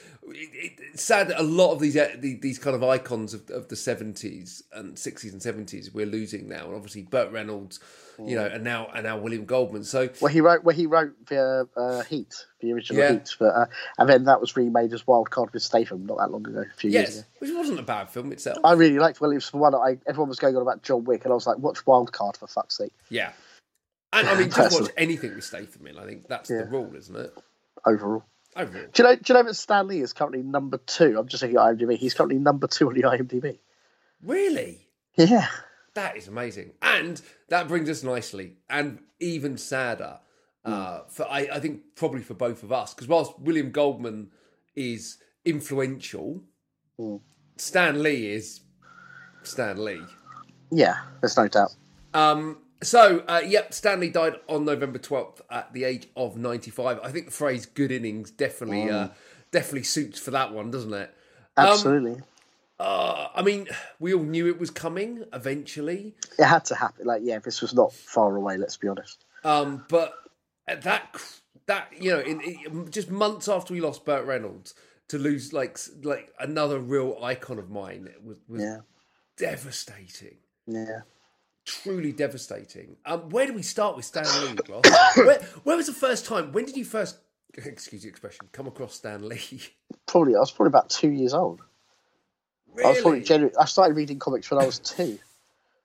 it, 0.53 0.73
it's 0.93 1.03
sad 1.03 1.29
that 1.29 1.39
a 1.39 1.43
lot 1.43 1.73
of 1.73 1.81
these 1.81 1.97
uh, 1.97 2.17
these 2.19 2.59
kind 2.59 2.75
of 2.75 2.83
icons 2.83 3.35
of, 3.35 3.49
of 3.51 3.69
the 3.69 3.77
70s 3.77 4.63
and 4.73 4.97
60s 4.97 5.33
and 5.33 5.41
70s 5.41 5.93
we're 5.93 6.07
losing 6.07 6.49
now. 6.49 6.67
And 6.67 6.75
obviously 6.75 7.03
Burt 7.03 7.31
Reynolds, 7.31 7.79
you 8.19 8.37
know, 8.37 8.47
and 8.47 8.65
now 8.65 8.89
and 8.95 9.05
now 9.05 9.19
William 9.19 9.45
Goldman. 9.45 9.85
So 9.85 10.09
Well, 10.21 10.33
he 10.33 10.41
wrote. 10.41 10.65
Well, 10.65 10.75
he 10.75 10.87
wrote 10.87 11.13
the 11.27 11.69
uh, 11.77 12.03
Heat, 12.05 12.47
the 12.61 12.73
original 12.73 13.03
Yeah. 13.03 13.13
Heat, 13.13 13.37
but 13.39 13.55
uh, 13.55 13.67
and 13.99 14.09
then 14.09 14.25
that 14.25 14.41
was 14.41 14.57
remade 14.57 14.93
as 14.93 15.07
Wild 15.07 15.31
Card 15.31 15.53
with 15.53 15.63
Statham 15.63 16.07
not 16.07 16.19
that 16.19 16.31
long 16.31 16.47
ago, 16.47 16.61
a 16.63 16.77
few 16.77 16.91
years 16.91 17.19
ago. 17.19 17.27
which 17.39 17.51
wasn't 17.55 17.79
a 17.79 17.83
bad 17.85 18.09
film 18.09 18.33
itself. 18.33 18.59
I 18.65 18.73
really 18.73 18.99
liked. 18.99 19.21
Well, 19.21 19.31
it 19.31 19.35
was 19.37 19.51
the 19.51 19.59
one 19.59 19.73
that 19.73 19.79
I 19.79 19.99
everyone 20.09 20.29
was 20.29 20.39
going 20.39 20.57
on 20.57 20.63
about 20.63 20.83
John 20.83 21.05
Wick, 21.05 21.25
and 21.25 21.33
I 21.33 21.35
was 21.35 21.47
like, 21.47 21.59
"Watch 21.59 21.87
Wild 21.87 22.13
Card 22.13 22.37
for 22.37 22.47
fuck's 22.47 22.79
sake!" 22.79 22.93
yeah. 23.11 23.33
And 24.13 24.29
I 24.29 24.37
mean, 24.39 24.51
just 24.51 24.81
watch 24.81 24.91
anything 24.97 25.37
with 25.37 25.45
Statham 25.45 25.87
in. 25.87 25.97
I 25.97 26.05
think 26.05 26.27
that's 26.27 26.49
the 26.49 26.65
rule, 26.65 26.95
isn't 26.97 27.15
it? 27.15 27.33
Overall, 27.87 28.25
Overall. 28.57 28.87
do 28.93 29.03
you 29.03 29.09
know? 29.09 29.17
Do 29.17 29.23
you 29.27 29.35
know 29.35 29.43
that 29.45 29.55
Stan 29.55 29.87
Lee 29.89 30.01
is 30.01 30.13
currently 30.13 30.43
number 30.43 30.79
two? 30.79 31.19
I'm 31.19 31.29
just 31.29 31.43
looking 31.43 31.57
at 31.57 31.63
IMDb. 31.63 31.97
He's 31.97 32.15
currently 32.15 32.39
number 32.39 32.67
two 32.67 32.89
on 32.89 32.95
the 32.95 33.03
IMDb. 33.03 33.59
Really? 34.23 34.87
Yeah, 35.17 35.47
That 35.95 36.17
is 36.17 36.29
amazing, 36.29 36.73
and 36.83 37.21
that 37.49 37.69
brings 37.69 37.89
us 37.91 38.03
nicely, 38.03 38.57
and 38.69 39.01
even 39.19 39.57
sadder 39.59 40.21
uh, 40.65 41.01
for 41.09 41.27
I, 41.31 41.49
I 41.53 41.61
think 41.61 41.81
probably 41.97 42.23
for 42.23 42.35
both 42.35 42.63
of 42.63 42.71
us 42.73 42.95
because 42.95 43.09
whilst 43.09 43.39
William 43.41 43.71
Goldman 43.71 44.31
is 44.77 45.19
influential, 45.45 46.43
Stan 47.57 48.03
Lee 48.03 48.31
is 48.33 48.61
Stan 49.43 49.83
Lee. 49.85 50.03
yeah. 50.71 50.97
There's 51.21 51.37
no 51.37 51.49
doubt. 51.49 51.75
Um, 52.15 52.59
so, 52.83 53.21
uh, 53.29 53.43
yep, 53.45 53.73
Stan 53.75 54.01
Lee 54.01 54.11
died 54.11 54.35
on 54.49 54.65
November 54.65 54.99
twelfth 54.99 55.43
at 55.51 55.73
the 55.73 55.85
age 55.85 56.09
of 56.17 56.37
ninety-five. 56.37 57.01
I 57.03 57.11
think 57.11 57.27
the 57.27 57.33
phrase 57.33 57.67
"good 57.67 57.93
innings" 57.93 58.31
definitely, 58.31 58.89
uh, 58.91 59.09
definitely 59.51 59.83
suits 59.85 60.19
for 60.19 60.31
that 60.33 60.53
one, 60.53 60.71
doesn't 60.71 60.93
it? 60.95 61.15
Absolutely, 61.57 62.23
Uh, 62.79 63.29
I 63.35 63.43
mean, 63.43 63.69
we 63.99 64.15
all 64.15 64.23
knew 64.23 64.47
it 64.49 64.59
was 64.59 64.71
coming 64.71 65.25
eventually. 65.33 66.15
it 66.39 66.45
had 66.45 66.65
to 66.67 66.75
happen. 66.75 67.07
Like, 67.07 67.23
yeah, 67.25 67.39
this 67.39 67.61
was 67.61 67.75
not 67.75 67.93
far 67.93 68.35
away. 68.37 68.57
Let's 68.57 68.77
be 68.77 68.89
honest. 68.89 69.25
Um, 69.45 69.85
but 69.89 70.15
at 70.67 70.83
that 70.83 71.21
that 71.67 71.89
you 71.99 72.11
know, 72.13 72.21
in, 72.21 72.41
in 72.41 72.91
just 72.91 73.11
months 73.11 73.49
after 73.49 73.75
we 73.75 73.81
lost 73.81 74.05
Burt 74.05 74.25
Reynolds, 74.27 74.75
to 75.09 75.19
lose 75.19 75.53
like 75.53 75.79
like 76.03 76.33
another 76.39 76.79
real 76.79 77.19
icon 77.23 77.59
of 77.59 77.69
mine 77.71 78.09
was 78.25 78.39
was 78.49 78.63
Yeah, 78.63 78.79
devastating. 79.37 80.37
yeah. 80.67 81.01
Truly 81.71 82.11
devastating. 82.11 82.97
Um, 83.07 83.31
where 83.31 83.47
do 83.47 83.53
we 83.53 83.63
start 83.63 83.95
with 83.95 84.05
Stan 84.05 84.25
Lee, 84.25 84.57
where, 85.15 85.41
where 85.63 85.77
was 85.77 85.87
the 85.87 85.93
first 85.93 86.27
time? 86.27 86.51
When 86.53 86.65
did 86.65 86.77
you 86.77 86.85
first, 86.85 87.17
excuse 87.55 88.03
the 88.03 88.09
expression, 88.09 88.49
come 88.51 88.67
across 88.67 88.95
Stan 88.95 89.29
Lee? 89.29 89.63
Probably, 90.07 90.35
I 90.35 90.41
was 90.41 90.51
probably 90.51 90.71
about 90.71 90.91
two 90.91 91.11
years 91.11 91.33
old. 91.33 91.61
Really? 92.75 92.89
I 92.89 92.91
was 92.91 93.01
probably 93.03 93.51
I 93.59 93.65
started 93.67 93.95
reading 93.97 94.19
comics 94.19 94.51
when 94.51 94.61
I 94.61 94.67
was 94.67 94.81
two. 94.81 95.19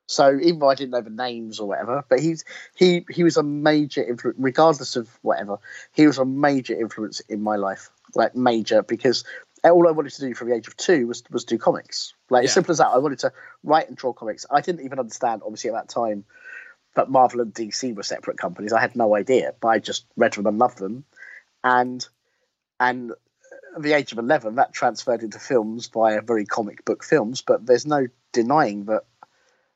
So 0.07 0.37
even 0.41 0.59
though 0.59 0.69
I 0.69 0.75
didn't 0.75 0.91
know 0.91 1.01
the 1.01 1.09
names 1.09 1.59
or 1.59 1.67
whatever, 1.67 2.03
but 2.09 2.19
he's 2.19 2.45
he 2.75 3.05
he 3.09 3.23
was 3.23 3.37
a 3.37 3.43
major 3.43 4.03
influence, 4.03 4.37
regardless 4.39 4.95
of 4.95 5.09
whatever. 5.21 5.57
He 5.93 6.05
was 6.05 6.17
a 6.17 6.25
major 6.25 6.79
influence 6.79 7.21
in 7.21 7.41
my 7.41 7.55
life, 7.55 7.89
like 8.13 8.35
major, 8.35 8.83
because 8.83 9.23
all 9.69 9.87
I 9.87 9.91
wanted 9.91 10.13
to 10.13 10.21
do 10.21 10.33
from 10.33 10.49
the 10.49 10.55
age 10.55 10.67
of 10.67 10.77
two 10.77 11.07
was 11.07 11.23
was 11.29 11.45
do 11.45 11.57
comics. 11.57 12.13
Like 12.29 12.43
Yeah. 12.43 12.49
as 12.49 12.53
simple 12.53 12.71
as 12.71 12.77
that. 12.79 12.87
I 12.87 12.97
wanted 12.97 13.19
to 13.19 13.33
write 13.63 13.87
and 13.87 13.97
draw 13.97 14.13
comics. 14.13 14.45
I 14.49 14.61
didn't 14.61 14.85
even 14.85 14.99
understand, 14.99 15.41
obviously, 15.43 15.69
at 15.71 15.73
that 15.73 15.89
time, 15.89 16.25
that 16.95 17.09
Marvel 17.09 17.41
and 17.41 17.53
DC 17.53 17.95
were 17.95 18.03
separate 18.03 18.37
companies. 18.37 18.73
I 18.73 18.79
had 18.81 18.95
no 18.95 19.15
idea, 19.15 19.53
but 19.59 19.67
I 19.69 19.79
just 19.79 20.05
read 20.15 20.33
them 20.33 20.45
and 20.47 20.57
loved 20.57 20.77
them, 20.79 21.05
and 21.63 22.07
and 22.79 23.11
at 23.75 23.81
the 23.81 23.93
age 23.93 24.11
of 24.11 24.17
11 24.19 24.55
that 24.55 24.73
transferred 24.73 25.21
into 25.21 25.39
films 25.39 25.87
via 25.87 26.21
very 26.21 26.45
comic 26.45 26.85
book 26.85 27.03
films 27.03 27.41
but 27.41 27.65
there's 27.65 27.85
no 27.85 28.07
denying 28.31 28.85
that 28.85 29.03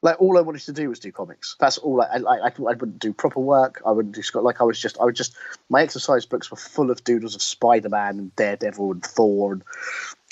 like 0.02 0.20
all 0.20 0.38
i 0.38 0.42
wanted 0.42 0.62
to 0.62 0.74
do 0.74 0.90
was 0.90 1.00
do 1.00 1.12
comics 1.12 1.56
that's 1.60 1.78
all 1.78 2.02
i 2.02 2.06
i, 2.06 2.20
I, 2.20 2.48
I 2.48 2.74
wouldn't 2.74 3.00
do 3.00 3.14
proper 3.14 3.40
work 3.40 3.82
i 3.86 3.92
wouldn't 3.92 4.16
do 4.16 4.22
sc- 4.22 4.36
like 4.36 4.62
i 4.62 4.64
was 4.64 4.80
just 4.80 5.00
i 5.00 5.06
would 5.06 5.16
just 5.16 5.36
my 5.70 5.82
exercise 5.82 6.26
books 6.26 6.50
were 6.52 6.58
full 6.58 6.92
of 6.92 7.04
doodles 7.04 7.36
of 7.36 7.42
spider-man 7.42 8.20
and 8.20 8.36
daredevil 8.36 8.92
and 8.92 9.04
thor 9.04 9.54
and 9.54 9.64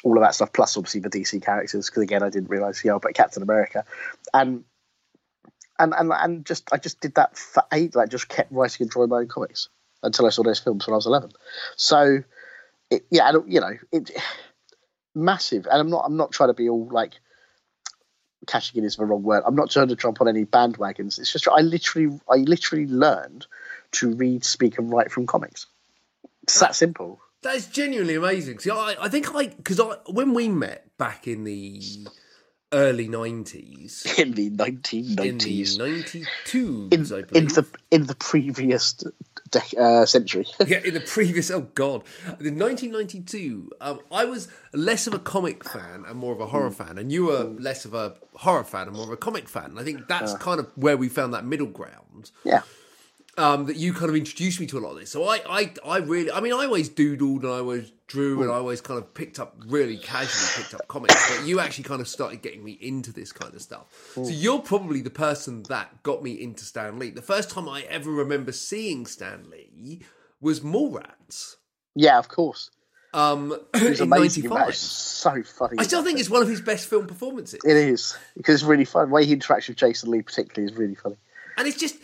all 0.04 0.18
of 0.18 0.24
that 0.24 0.36
stuff 0.36 0.54
plus 0.54 0.78
obviously 0.78 1.02
the 1.02 1.10
dc 1.10 1.42
characters 1.44 1.90
because 1.90 2.04
again 2.04 2.24
i 2.24 2.30
didn't 2.30 2.50
realize 2.50 2.84
you 2.84 2.92
know 2.92 3.00
but 3.00 3.14
captain 3.14 3.44
america 3.44 3.84
and 4.34 4.64
and, 5.80 5.94
and 5.98 6.12
and 6.14 6.46
just 6.46 6.70
I 6.72 6.78
just 6.78 7.00
did 7.00 7.16
that 7.16 7.38
for 7.38 7.64
eight. 7.72 7.96
Like 7.96 8.10
just 8.10 8.30
kept 8.30 8.52
writing 8.52 8.86
and 8.86 8.92
drawing 8.92 9.10
my 9.10 9.18
own 9.18 9.28
comics 9.28 9.70
until 10.04 10.26
I 10.26 10.30
saw 10.30 10.44
those 10.44 10.60
films 10.60 10.88
when 10.88 10.94
I 10.94 10.98
was 10.98 11.06
eleven. 11.06 11.32
So, 11.76 12.24
it, 12.90 13.06
yeah, 13.10 13.32
don't, 13.32 13.50
you 13.50 13.60
know, 13.60 13.78
it 13.92 14.12
massive. 15.16 15.68
And 15.68 15.80
I'm 15.80 15.90
not 15.90 16.04
I'm 16.06 16.18
not 16.18 16.32
trying 16.32 16.50
to 16.50 16.54
be 16.54 16.70
all 16.70 16.88
like 16.92 17.14
cashing 18.46 18.80
in 18.80 18.86
is 18.86 18.98
the 18.98 19.06
wrong 19.06 19.24
word. 19.24 19.44
I'm 19.46 19.56
not 19.56 19.72
trying 19.72 19.88
to 19.88 19.96
jump 19.96 20.22
on 20.22 20.28
any 20.28 20.46
bandwagons. 20.46 21.20
It's 21.20 21.32
just 21.32 21.48
I 21.48 21.62
literally 21.62 22.20
I 22.30 22.36
literally 22.38 22.88
learned 22.88 23.48
to 23.94 24.14
read, 24.16 24.44
speak, 24.44 24.78
and 24.78 24.92
write 24.92 25.12
from 25.12 25.26
comics. 25.26 25.66
It's 26.44 26.60
that 26.60 26.76
simple. 26.76 27.20
That 27.44 27.56
is 27.56 27.68
genuinely 27.68 28.16
amazing. 28.16 28.60
See, 28.60 28.70
I, 28.70 28.96
I 29.00 29.10
think 29.10 29.34
I 29.34 29.48
because 29.48 29.80
I 29.80 29.98
when 30.08 30.34
we 30.34 30.50
met 30.50 30.98
back 30.98 31.28
in 31.28 31.44
the 31.44 31.82
early 32.72 33.08
nineties, 33.22 34.06
In 34.18 34.34
the 34.34 34.48
in 34.48 34.58
the 34.58 34.64
1990s, 34.66 35.78
ninety 35.78 36.26
two, 36.46 36.90
in, 36.92 37.02
I 37.06 37.22
believe. 37.22 37.32
in 37.36 37.48
the 37.48 37.66
in 37.92 38.06
the 38.08 38.16
previous 38.16 38.94
dec- 39.50 39.78
uh, 39.78 40.06
century. 40.06 40.46
yeah, 40.68 40.80
in 40.84 40.94
the 40.94 41.00
previous, 41.02 41.50
oh 41.52 41.62
god, 41.76 42.04
in 42.40 42.58
1992, 42.60 43.72
um, 43.82 44.00
I 44.12 44.26
was 44.26 44.48
less 44.74 45.08
of 45.08 45.14
a 45.14 45.20
comic 45.20 45.64
fan 45.64 46.04
and 46.08 46.18
more 46.20 46.34
of 46.34 46.40
a 46.42 46.48
horror 46.48 46.72
fan, 46.72 46.98
and 46.98 47.12
you 47.12 47.26
were 47.26 47.44
less 47.44 47.86
of 47.86 47.94
a 47.94 48.16
horror 48.36 48.64
fan 48.64 48.88
and 48.88 48.96
more 48.96 49.06
of 49.06 49.12
a 49.12 49.18
comic 49.18 49.48
fan. 49.48 49.66
And 49.72 49.80
I 49.80 49.84
think 49.84 50.08
that's 50.08 50.34
kind 50.36 50.60
of 50.60 50.68
where 50.76 50.98
we 50.98 51.10
found 51.10 51.34
that 51.34 51.46
middle 51.46 51.68
ground. 51.68 52.32
yeah. 52.44 52.62
um, 53.38 53.66
that 53.68 53.76
you 53.78 53.94
kind 53.94 54.10
of 54.10 54.16
introduced 54.16 54.60
me 54.60 54.66
to 54.68 54.78
a 54.78 54.82
lot 54.82 54.92
of 54.92 55.00
this. 55.00 55.12
So 55.12 55.24
I, 55.28 55.40
I, 55.48 55.72
I 55.86 55.98
really, 56.00 56.32
I 56.32 56.40
mean, 56.42 56.54
I 56.54 56.66
always 56.66 56.90
doodled 56.90 57.44
and 57.44 57.52
I 57.54 57.60
always 57.60 57.92
drew 58.08 58.42
and 58.42 58.50
I 58.50 58.56
always 58.56 58.80
kind 58.82 58.98
of 58.98 59.14
picked 59.14 59.40
up 59.40 59.56
really 59.68 59.98
casually 59.98 60.64
picked 60.64 60.74
up 60.74 60.88
comics. 60.88 61.14
But 61.38 61.46
you 61.46 61.60
actually 61.60 61.84
kind 61.84 62.00
of 62.02 62.08
started 62.08 62.42
getting 62.42 62.64
me 62.64 62.72
into 62.80 63.12
this 63.12 63.32
kind 63.32 63.54
of 63.54 63.62
stuff. 63.62 63.86
So 64.16 64.30
you're 64.30 64.60
probably 64.60 65.02
the 65.02 65.10
person 65.10 65.64
that 65.70 66.04
got 66.04 66.24
me 66.24 66.32
into 66.42 66.64
Stan 66.66 66.98
Lee. 67.00 67.10
The 67.12 67.22
first 67.22 67.50
time 67.50 67.68
I 67.68 67.82
ever 67.84 68.10
remember 68.10 68.52
seeing 68.54 69.06
Stan 69.06 69.50
Lee 69.50 70.02
was 70.40 70.62
Mallrats. 70.62 71.56
Yeah, 71.96 72.18
of 72.18 72.30
course. 72.30 72.70
Um, 73.14 73.52
It 73.74 73.90
was 73.90 74.00
in 74.02 74.12
amazing. 74.14 74.44
in 74.46 74.50
that. 74.52 74.56
'95. 74.56 74.76
So 74.76 75.44
funny. 75.44 75.76
I 75.80 75.84
still 75.84 76.04
think 76.04 76.20
it's 76.20 76.30
one 76.30 76.42
of 76.42 76.48
his 76.48 76.62
best 76.62 76.88
film 76.90 77.08
performances. 77.08 77.60
it 77.66 77.76
is 77.76 78.18
because 78.38 78.56
it's 78.56 78.64
really 78.64 78.86
fun. 78.86 79.08
The 79.10 79.14
way 79.16 79.26
he 79.26 79.36
interacts 79.36 79.68
with 79.68 79.78
Jason 79.78 80.12
Lee, 80.12 80.22
particularly, 80.22 80.72
is 80.72 80.78
really 80.78 80.96
funny. 80.96 81.16
and 81.58 81.68
it's 81.68 81.78
just 81.78 81.96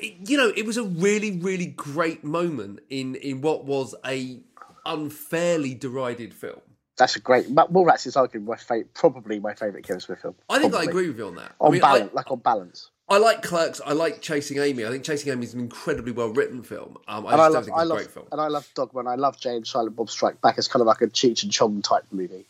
you 0.00 0.36
know 0.36 0.52
it 0.56 0.64
was 0.64 0.76
a 0.76 0.82
really 0.84 1.38
really 1.38 1.66
great 1.66 2.22
moment 2.22 2.78
in 2.88 3.14
in 3.16 3.40
what 3.40 3.64
was 3.64 3.94
a 4.06 4.40
unfairly 4.88 5.74
derided 5.74 6.32
film 6.34 6.60
That's 6.96 7.14
a 7.16 7.20
great. 7.20 7.46
Mallrats 7.48 8.06
is 8.06 8.16
arguably 8.16 8.44
my 8.44 8.56
favorite, 8.56 8.92
probably 8.94 9.38
my 9.38 9.54
favorite 9.54 9.84
Kevin 9.86 10.00
Smith 10.00 10.20
film. 10.20 10.34
i 10.50 10.58
think 10.58 10.74
i 10.74 10.82
agree 10.84 11.08
with 11.08 11.18
you 11.18 11.26
on 11.28 11.36
that 11.36 11.52
On 11.60 11.68
I 11.68 11.72
mean, 11.72 11.80
balance, 11.80 12.10
I, 12.12 12.14
like 12.16 12.30
on 12.30 12.38
balance. 12.40 12.90
I 13.08 13.18
like 13.18 13.42
clerks 13.42 13.80
i 13.86 13.92
like 13.92 14.20
chasing 14.20 14.58
amy 14.58 14.84
i 14.84 14.90
think 14.90 15.04
chasing 15.04 15.32
amy 15.32 15.44
is 15.44 15.54
an 15.54 15.60
incredibly 15.60 16.12
well 16.12 16.28
written 16.30 16.62
film 16.62 16.96
um, 17.08 17.26
i 17.26 17.32
And 17.32 17.38
just 17.38 17.40
I 17.40 17.44
don't 17.44 17.52
love, 17.54 17.64
think 17.64 17.76
I 17.76 17.82
love, 17.84 17.98
great 17.98 18.10
film 18.10 18.26
and 18.32 18.40
I 18.40 18.48
love 18.48 18.68
Dogma, 18.74 19.00
and 19.00 19.08
I 19.08 19.14
love 19.14 19.38
Jay 19.40 19.54
and 19.56 19.66
Silent 19.66 19.96
Bob 19.96 20.10
Strike 20.10 20.40
Back 20.42 20.58
as 20.58 20.68
kind 20.68 20.80
of 20.82 20.86
like 20.86 21.00
a 21.00 21.06
Cheech 21.06 21.42
and 21.44 21.52
Chong 21.52 21.80
type 21.82 22.04
movie. 22.10 22.44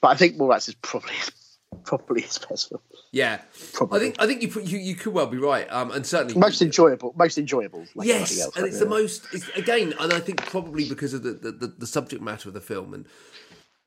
But 0.00 0.08
I 0.08 0.16
think 0.16 0.36
Mallrats 0.36 0.68
is 0.68 0.74
probably 0.74 1.14
probably 1.84 2.22
his 2.22 2.38
best 2.38 2.68
film. 2.68 2.80
yeah 3.12 3.40
Probably. 3.72 3.98
i 3.98 4.02
think 4.02 4.16
i 4.18 4.26
think 4.26 4.42
you 4.42 4.62
you, 4.62 4.78
you 4.78 4.94
could 4.94 5.12
well 5.12 5.26
be 5.26 5.38
right 5.38 5.66
um 5.70 5.90
and 5.90 6.06
certainly 6.06 6.34
Most 6.38 6.60
enjoyable, 6.62 7.14
most 7.16 7.38
enjoyable. 7.38 7.84
Like 7.94 8.08
Yes, 8.08 8.40
else, 8.40 8.56
and 8.56 8.66
it's 8.66 8.76
yeah. 8.76 8.84
the 8.84 8.90
most. 8.90 9.26
It's, 9.32 9.48
again, 9.50 9.94
and 10.00 10.12
I 10.12 10.20
think 10.20 10.44
probably 10.46 10.88
because 10.88 11.14
of 11.14 11.22
the, 11.22 11.32
the, 11.32 11.52
the, 11.52 11.66
the 11.78 11.86
subject 11.86 12.22
matter 12.22 12.48
of 12.48 12.54
the 12.54 12.60
film 12.60 12.94
and 12.94 13.06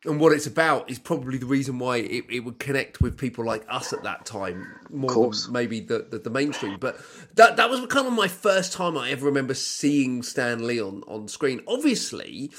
and 0.05 0.19
what 0.19 0.31
it's 0.31 0.47
about 0.47 0.89
is 0.89 0.97
probably 0.97 1.37
the 1.37 1.45
reason 1.45 1.77
why 1.77 1.97
it, 1.97 2.25
it 2.29 2.39
would 2.39 2.57
connect 2.59 3.01
with 3.01 3.17
people 3.17 3.45
like 3.45 3.63
us 3.69 3.93
at 3.93 4.01
that 4.03 4.25
time 4.25 4.67
more 4.89 5.31
than 5.31 5.51
maybe 5.51 5.79
the, 5.79 6.07
the, 6.09 6.17
the 6.17 6.29
mainstream. 6.29 6.77
But 6.79 6.99
that 7.35 7.57
that 7.57 7.69
was 7.69 7.85
kind 7.87 8.07
of 8.07 8.13
my 8.13 8.27
first 8.27 8.73
time 8.73 8.97
I 8.97 9.11
ever 9.11 9.25
remember 9.27 9.53
seeing 9.53 10.23
Stan 10.23 10.65
Lee 10.65 10.81
on, 10.81 11.03
on 11.07 11.27
screen. 11.27 11.61
Obviously, 11.67 12.51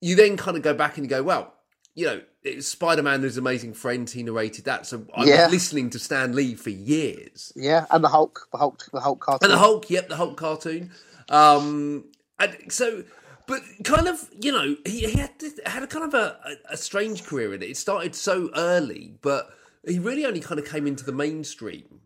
you 0.00 0.14
then 0.14 0.36
kind 0.36 0.56
of 0.56 0.62
go 0.62 0.72
back 0.74 0.96
and 0.96 1.04
you 1.04 1.10
go, 1.10 1.22
well, 1.22 1.54
you 1.94 2.06
know, 2.06 2.20
Spider 2.60 3.02
Man 3.02 3.16
and 3.16 3.24
his 3.24 3.38
amazing 3.38 3.72
friends. 3.74 4.12
He 4.12 4.22
narrated 4.22 4.64
that, 4.64 4.86
so 4.86 5.06
I 5.14 5.24
Yeah. 5.24 5.44
was 5.44 5.52
listening 5.52 5.90
to 5.90 5.98
Stan 5.98 6.34
Lee 6.34 6.54
for 6.54 6.70
years. 6.70 7.52
Yeah, 7.54 7.86
and 7.90 8.02
the 8.02 8.08
Hulk, 8.08 8.48
the 8.52 8.58
Hulk, 8.58 8.84
the 8.92 9.00
Hulk 9.00 9.20
cartoon. 9.20 9.50
And 9.50 9.52
the 9.52 9.58
Hulk, 9.58 9.88
yep, 9.90 10.08
the 10.08 10.16
Hulk 10.16 10.36
cartoon. 10.36 10.90
Um, 11.28 12.06
and 12.38 12.56
so, 12.68 13.04
but 13.46 13.62
kind 13.84 14.08
of, 14.08 14.28
you 14.38 14.52
know, 14.52 14.76
he, 14.84 15.06
he 15.06 15.18
had 15.18 15.30
had 15.64 15.82
a 15.82 15.86
kind 15.86 16.04
of 16.04 16.14
a, 16.14 16.38
a, 16.70 16.76
strange 16.76 17.24
career 17.24 17.54
in 17.54 17.62
it. 17.62 17.70
It 17.70 17.76
started 17.76 18.14
so 18.14 18.50
early, 18.56 19.16
but 19.22 19.50
he 19.86 19.98
really 19.98 20.26
only 20.26 20.40
kind 20.40 20.58
of 20.58 20.66
came 20.66 20.86
into 20.86 21.04
the 21.04 21.12
mainstream. 21.12 22.00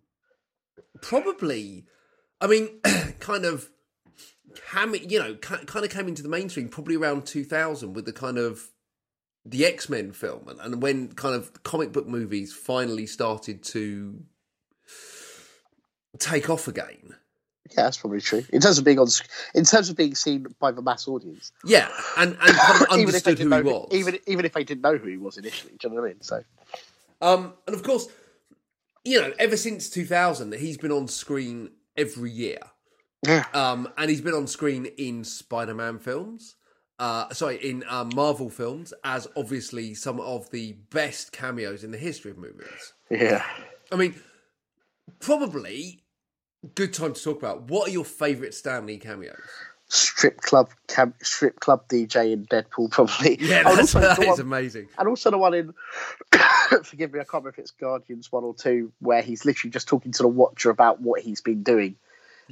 Probably, 1.01 1.87
I 2.41 2.47
mean, 2.47 2.81
kind 3.21 3.45
of, 3.45 3.71
you 4.93 5.19
know, 5.19 5.35
kind 5.37 5.85
of 5.85 5.91
came 5.91 6.09
into 6.09 6.23
the 6.23 6.29
mainstream 6.29 6.69
probably 6.69 6.97
around 6.97 7.27
two 7.27 7.45
thousand 7.45 7.95
with 7.95 8.05
the 8.05 8.13
kind 8.13 8.39
of 8.39 8.69
the 9.45 9.65
X 9.67 9.89
Men 9.89 10.13
film, 10.13 10.49
and, 10.49 10.61
and 10.61 10.83
when 10.83 11.09
kind 11.13 11.35
of 11.35 11.63
comic 11.63 11.93
book 11.93 12.07
movies 12.07 12.53
finally 12.53 13.07
started 13.07 13.63
to 13.65 14.23
take 16.19 16.51
off 16.51 16.69
again. 16.69 17.15
Yeah, 17.71 17.83
that's 17.85 17.99
probably 17.99 18.21
true. 18.23 18.45
In 18.51 18.61
terms 18.63 18.79
of 18.79 18.85
being 18.85 18.99
on, 18.99 19.09
in 19.55 19.65
terms 19.65 19.91
of 19.91 19.97
being 19.97 20.15
seen 20.15 20.47
by 20.59 20.73
the 20.73 20.81
mass 20.81 21.07
audience, 21.07 21.53
Yeah, 21.65 21.89
and, 22.17 22.31
and 22.41 22.57
kind 22.57 22.83
of 22.83 22.89
even 22.99 23.15
if 23.15 23.23
they 23.25 23.33
understood 23.33 23.37
didn't 23.37 23.53
who 23.53 23.59
he 23.59 23.63
know, 23.65 23.71
was. 23.71 23.89
even 23.93 24.19
even 24.27 24.45
if 24.47 24.53
they 24.55 24.65
didn't 24.65 24.81
know 24.83 24.97
who 24.97 25.09
he 25.09 25.17
was 25.19 25.37
initially, 25.37 25.73
do 25.79 25.89
you 25.89 25.95
know 25.95 26.01
what 26.01 26.07
I 26.09 26.13
mean? 26.13 26.23
So 26.23 26.43
Um, 27.21 27.53
and 27.67 27.77
of 27.77 27.83
course, 27.83 28.09
you 29.05 29.21
know, 29.21 29.33
ever 29.39 29.57
since 29.57 29.91
2000, 29.91 30.55
he's 30.55 30.79
been 30.79 30.93
on 30.93 31.09
screen 31.09 31.71
every 31.97 32.31
year. 32.31 32.59
yeah, 33.27 33.45
Um, 33.53 33.89
and 33.99 34.09
he's 34.11 34.21
been 34.23 34.35
on 34.35 34.47
screen 34.47 34.87
in 34.97 35.25
Spider-Man 35.25 35.99
films. 35.99 36.55
Uh, 36.99 37.33
sorry, 37.33 37.57
in 37.57 37.85
um, 37.89 38.11
Marvel 38.15 38.51
films, 38.51 38.93
as 39.05 39.29
obviously 39.37 39.95
some 39.95 40.19
of 40.21 40.51
the 40.51 40.73
best 40.91 41.31
cameos 41.31 41.85
in 41.85 41.93
the 41.93 41.99
history 41.99 42.33
of 42.33 42.39
movies. 42.39 42.93
yeah. 43.11 43.45
I 43.93 43.97
mean, 43.97 44.17
probably 45.21 46.03
good 46.75 46.93
time 46.93 47.15
to 47.15 47.23
talk 47.23 47.39
about 47.39 47.63
what 47.71 47.89
are 47.89 47.93
your 47.93 48.05
favourite 48.05 48.55
Stan 48.55 48.87
Lee 48.87 48.99
cameos? 48.99 49.37
Strip 49.91 50.43
club, 50.43 50.69
cam, 50.87 51.15
strip 51.23 51.61
club 51.61 51.89
DJ 51.89 52.33
in 52.33 52.45
Deadpool, 52.47 52.91
probably. 52.91 53.39
Yeah, 53.41 53.63
that's, 53.63 53.93
that 53.95 54.19
the 54.19 54.29
is 54.29 54.39
amazing. 54.39 54.89
And 54.99 55.09
also 55.09 55.31
the 55.31 55.39
one 55.39 55.55
in, 55.55 55.73
forgive 56.85 57.13
me, 57.13 57.21
I 57.21 57.23
can't 57.23 57.35
remember 57.35 57.51
if 57.51 57.59
it's 57.59 57.71
Guardians 57.71 58.31
one 58.31 58.45
or 58.45 58.55
two, 58.55 58.93
where 58.99 59.23
he's 59.23 59.47
literally 59.47 59.71
just 59.71 59.89
talking 59.89 60.13
to 60.13 60.23
the 60.23 60.29
Watcher 60.29 60.69
about 60.69 61.01
what 61.01 61.23
he's 61.23 61.41
been 61.41 61.63
doing. 61.63 61.97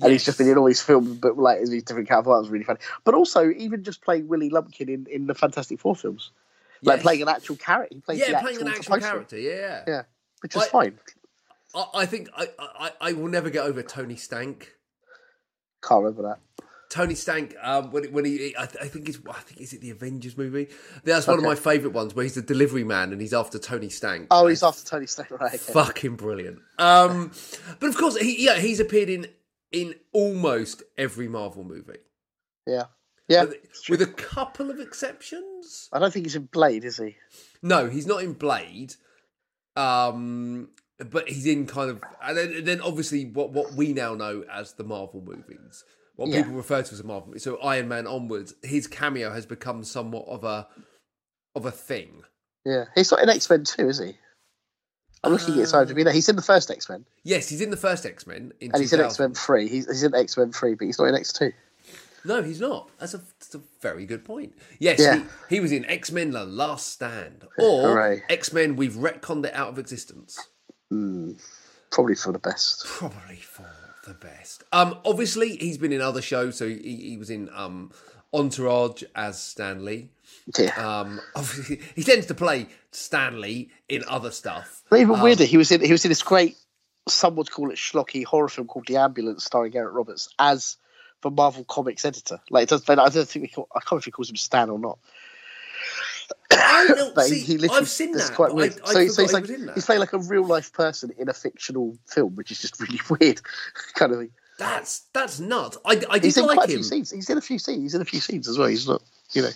And 0.02 0.12
he's 0.12 0.24
just 0.24 0.36
been 0.38 0.48
in 0.48 0.58
all 0.58 0.66
these 0.66 0.82
films, 0.82 1.16
but 1.18 1.38
like 1.38 1.64
these 1.64 1.82
different 1.82 2.08
characters. 2.08 2.30
That 2.30 2.38
was 2.40 2.48
really 2.50 2.64
funny. 2.64 2.80
But 3.04 3.14
also, 3.14 3.50
even 3.50 3.82
just 3.82 4.02
playing 4.02 4.28
Willie 4.28 4.50
Lumpkin 4.50 4.88
in, 4.88 5.06
in 5.10 5.26
the 5.26 5.34
Fantastic 5.34 5.80
Four 5.80 5.96
films, 5.96 6.32
like 6.82 7.00
playing 7.00 7.22
an 7.22 7.28
actual 7.28 7.56
character. 7.56 7.94
He 7.94 8.00
plays 8.00 8.18
yeah, 8.20 8.40
playing 8.40 8.60
an 8.60 8.68
actual 8.68 8.94
actual 8.94 9.08
character. 9.10 9.38
Yeah, 9.38 9.84
Yeah, 9.86 10.02
which 10.42 10.54
is 10.54 10.62
I- 10.62 10.68
fine. 10.68 10.98
I, 11.74 11.84
I 11.94 12.06
think 12.06 12.28
I, 12.36 12.48
I 12.58 12.90
I 13.00 13.12
will 13.14 13.28
never 13.28 13.50
get 13.50 13.64
over 13.64 13.82
Tony 13.82 14.16
Stank. 14.16 14.72
Can't 15.82 16.02
remember 16.04 16.22
that. 16.22 16.38
Tony 16.88 17.16
Stank, 17.16 17.54
um, 17.62 17.90
when, 17.90 18.04
when 18.12 18.24
he, 18.24 18.54
I, 18.56 18.64
th- 18.66 18.82
I 18.82 18.86
think 18.86 19.08
it's, 19.08 19.18
I 19.28 19.40
think 19.40 19.60
is 19.60 19.72
it 19.72 19.80
the 19.80 19.90
Avengers 19.90 20.38
movie? 20.38 20.68
That's 21.02 21.26
one 21.26 21.36
of 21.36 21.44
my 21.44 21.56
favourite 21.56 21.92
ones 21.92 22.14
where 22.14 22.22
he's 22.22 22.36
the 22.36 22.42
delivery 22.42 22.84
man 22.84 23.10
and 23.12 23.20
he's 23.20 23.34
after 23.34 23.58
Tony 23.58 23.88
Stank. 23.88 24.28
Oh, 24.30 24.46
he's 24.46 24.62
after 24.62 24.86
Tony 24.86 25.06
Stank, 25.06 25.30
right? 25.40 25.54
Okay. 25.54 25.72
fucking 25.72 26.14
brilliant. 26.14 26.60
Um, 26.78 27.32
but 27.80 27.88
of 27.88 27.96
course, 27.96 28.16
he, 28.16 28.44
yeah, 28.44 28.58
he's 28.60 28.78
appeared 28.78 29.08
in 29.08 29.26
in 29.82 29.94
almost 30.12 30.82
every 30.96 31.28
Marvel 31.28 31.62
movie. 31.64 31.98
Yeah, 32.66 32.84
Yeah, 33.28 33.44
With- 33.88 34.02
a 34.02 34.06
couple 34.06 34.70
of 34.70 34.80
exceptions. 34.80 35.88
I 35.92 35.98
don't 35.98 36.12
think 36.12 36.26
he's 36.26 36.36
in 36.36 36.46
Blade, 36.46 36.84
is 36.84 36.96
he? 36.96 37.16
No, 37.62 37.88
he's 37.88 38.06
not 38.06 38.22
in 38.22 38.32
Blade. 38.32 38.94
Um, 39.76 40.70
but 40.98 41.28
he's 41.28 41.46
in 41.46 41.66
kind 41.66 41.90
of, 41.90 42.02
and 42.22 42.36
then, 42.36 42.64
then 42.64 42.80
obviously 42.80 43.26
what 43.26 43.50
what 43.50 43.74
we 43.74 43.92
now 43.92 44.14
know 44.14 44.44
as 44.50 44.72
the 44.74 44.84
Marvel 44.84 45.20
movies, 45.20 45.84
what 46.14 46.30
Yeah. 46.30 46.38
people 46.42 46.54
refer 46.56 46.82
to 46.82 46.92
as 46.92 47.00
a 47.00 47.04
Marvel. 47.04 47.28
movie. 47.28 47.40
So 47.40 47.58
Iron 47.58 47.88
Man 47.88 48.06
onwards, 48.06 48.54
his 48.62 48.86
cameo 48.86 49.30
has 49.32 49.44
become 49.44 49.84
somewhat 49.84 50.26
of 50.28 50.44
a 50.44 50.66
of 51.54 51.66
a 51.66 51.70
thing. 51.70 52.22
Yeah, 52.64 52.86
he's 52.94 53.10
not 53.10 53.22
in 53.22 53.28
X 53.28 53.50
Men 53.50 53.64
Two, 53.64 53.88
is 53.88 53.98
he? 53.98 54.16
I'm 55.26 55.32
looking 55.32 55.54
at 55.60 55.68
IMDb. 55.68 56.04
No, 56.04 56.10
he's 56.10 56.28
in 56.28 56.36
the 56.36 56.42
first 56.42 56.70
X 56.70 56.88
Men, 56.88 57.04
Yes, 57.24 57.48
he's 57.48 57.60
in 57.60 57.70
the 57.70 57.76
first 57.76 58.06
X 58.06 58.26
Men, 58.26 58.52
and 58.60 58.76
he's 58.76 58.92
in 58.92 59.00
X 59.00 59.18
Men 59.18 59.34
Three. 59.34 59.68
He's, 59.68 59.86
he's 59.86 60.02
in 60.02 60.14
X 60.14 60.36
Men 60.36 60.52
Three, 60.52 60.74
but 60.74 60.84
he's 60.84 60.98
not 60.98 61.06
in 61.06 61.14
X 61.14 61.32
Two. 61.32 61.52
No, 62.24 62.42
he's 62.42 62.60
not. 62.60 62.88
That's 62.98 63.14
a, 63.14 63.18
that's 63.18 63.54
a 63.54 63.60
very 63.80 64.04
good 64.04 64.24
point. 64.24 64.52
Yes, 64.80 64.98
Yeah. 64.98 65.22
he, 65.48 65.56
he 65.56 65.60
was 65.60 65.70
in 65.72 65.84
X 65.84 66.10
Men: 66.10 66.30
The 66.32 66.44
Last 66.44 66.88
Stand, 66.92 67.44
or 67.58 68.22
X 68.28 68.52
Men: 68.52 68.76
We've 68.76 68.94
retconned 68.94 69.44
it 69.46 69.54
out 69.54 69.68
of 69.68 69.78
existence. 69.78 70.48
Hmm. 70.90 71.32
Probably 71.90 72.14
for 72.16 72.32
the 72.32 72.38
best. 72.38 72.84
Probably 72.84 73.36
for 73.36 73.66
the 74.06 74.14
best. 74.14 74.64
Um, 74.72 74.98
obviously 75.04 75.56
he's 75.56 75.78
been 75.78 75.92
in 75.92 76.00
other 76.00 76.22
shows. 76.22 76.56
So 76.56 76.68
he, 76.68 76.96
he 76.96 77.16
was 77.16 77.30
in 77.30 77.50
um 77.54 77.92
Entourage 78.32 79.02
as 79.14 79.40
Stan 79.40 79.84
Lee. 79.84 80.10
Yeah. 80.58 80.74
Um, 80.76 81.20
obviously 81.34 81.80
he 81.94 82.02
tends 82.02 82.26
to 82.26 82.34
play 82.34 82.68
Stan 82.90 83.40
Lee 83.40 83.70
in 83.88 84.02
other 84.08 84.30
stuff. 84.30 84.82
But 84.90 85.00
even 85.00 85.20
weirder, 85.20 85.44
he 85.44 85.56
was 85.56 85.70
in 85.72 85.80
he 85.80 85.92
was 85.92 86.04
in 86.04 86.10
this 86.10 86.22
great, 86.22 86.56
some 87.08 87.36
would 87.36 87.50
call 87.50 87.70
it 87.70 87.76
schlocky 87.76 88.24
horror 88.24 88.48
film 88.48 88.66
called 88.66 88.86
The 88.86 88.96
Ambulance, 88.96 89.44
starring 89.44 89.76
Eric 89.76 89.94
Roberts 89.94 90.28
as 90.38 90.76
the 91.22 91.30
Marvel 91.30 91.64
Comics 91.64 92.04
editor. 92.04 92.40
Like 92.50 92.64
it 92.64 92.68
does, 92.68 92.88
I 92.88 92.94
don't 92.94 93.28
think 93.28 93.42
we 93.42 93.48
call, 93.48 93.68
I 93.74 93.80
can't 93.80 93.92
remember 93.92 94.00
if 94.00 94.04
he 94.06 94.10
calls 94.10 94.30
him 94.30 94.36
Stan 94.36 94.70
or 94.70 94.78
not. 94.78 94.98
I 96.58 96.86
don't 96.94 97.18
see. 97.22 97.40
he, 97.40 97.58
literally, 97.58 97.80
I've 97.82 97.88
seen 97.88 98.10
it's 98.14 98.28
that. 98.28 98.36
quite 98.36 98.54
weird. 98.54 98.78
I, 98.84 98.90
I 98.90 98.92
so, 98.92 99.06
so 99.08 99.22
he's 99.22 99.32
like 99.32 99.46
he's 99.74 99.86
playing 99.86 100.00
like 100.00 100.12
a 100.12 100.18
real 100.18 100.44
life 100.44 100.72
person 100.72 101.12
in 101.18 101.28
a 101.28 101.32
fictional 101.34 101.96
film, 102.06 102.34
which 102.36 102.50
is 102.50 102.60
just 102.60 102.80
really 102.80 103.00
weird, 103.08 103.40
kind 103.94 104.12
of 104.12 104.18
thing. 104.18 104.30
That's 104.58 105.00
that's 105.12 105.38
nuts. 105.40 105.76
I, 105.84 106.00
I 106.10 106.18
He's 106.18 106.36
in 106.38 106.46
like 106.46 106.56
quite 106.56 106.68
a 106.68 106.72
him. 106.72 106.78
few 106.78 106.84
scenes. 106.84 107.10
He's 107.10 107.28
in 107.28 107.36
a 107.38 107.42
few 107.42 107.58
scenes. 107.58 107.82
He's 107.82 107.94
in 107.94 108.00
a 108.00 108.06
few 108.06 108.20
scenes 108.20 108.48
as 108.48 108.56
well. 108.58 108.68
He's 108.68 108.88
not, 108.88 109.02
you 109.32 109.42
know. 109.42 109.50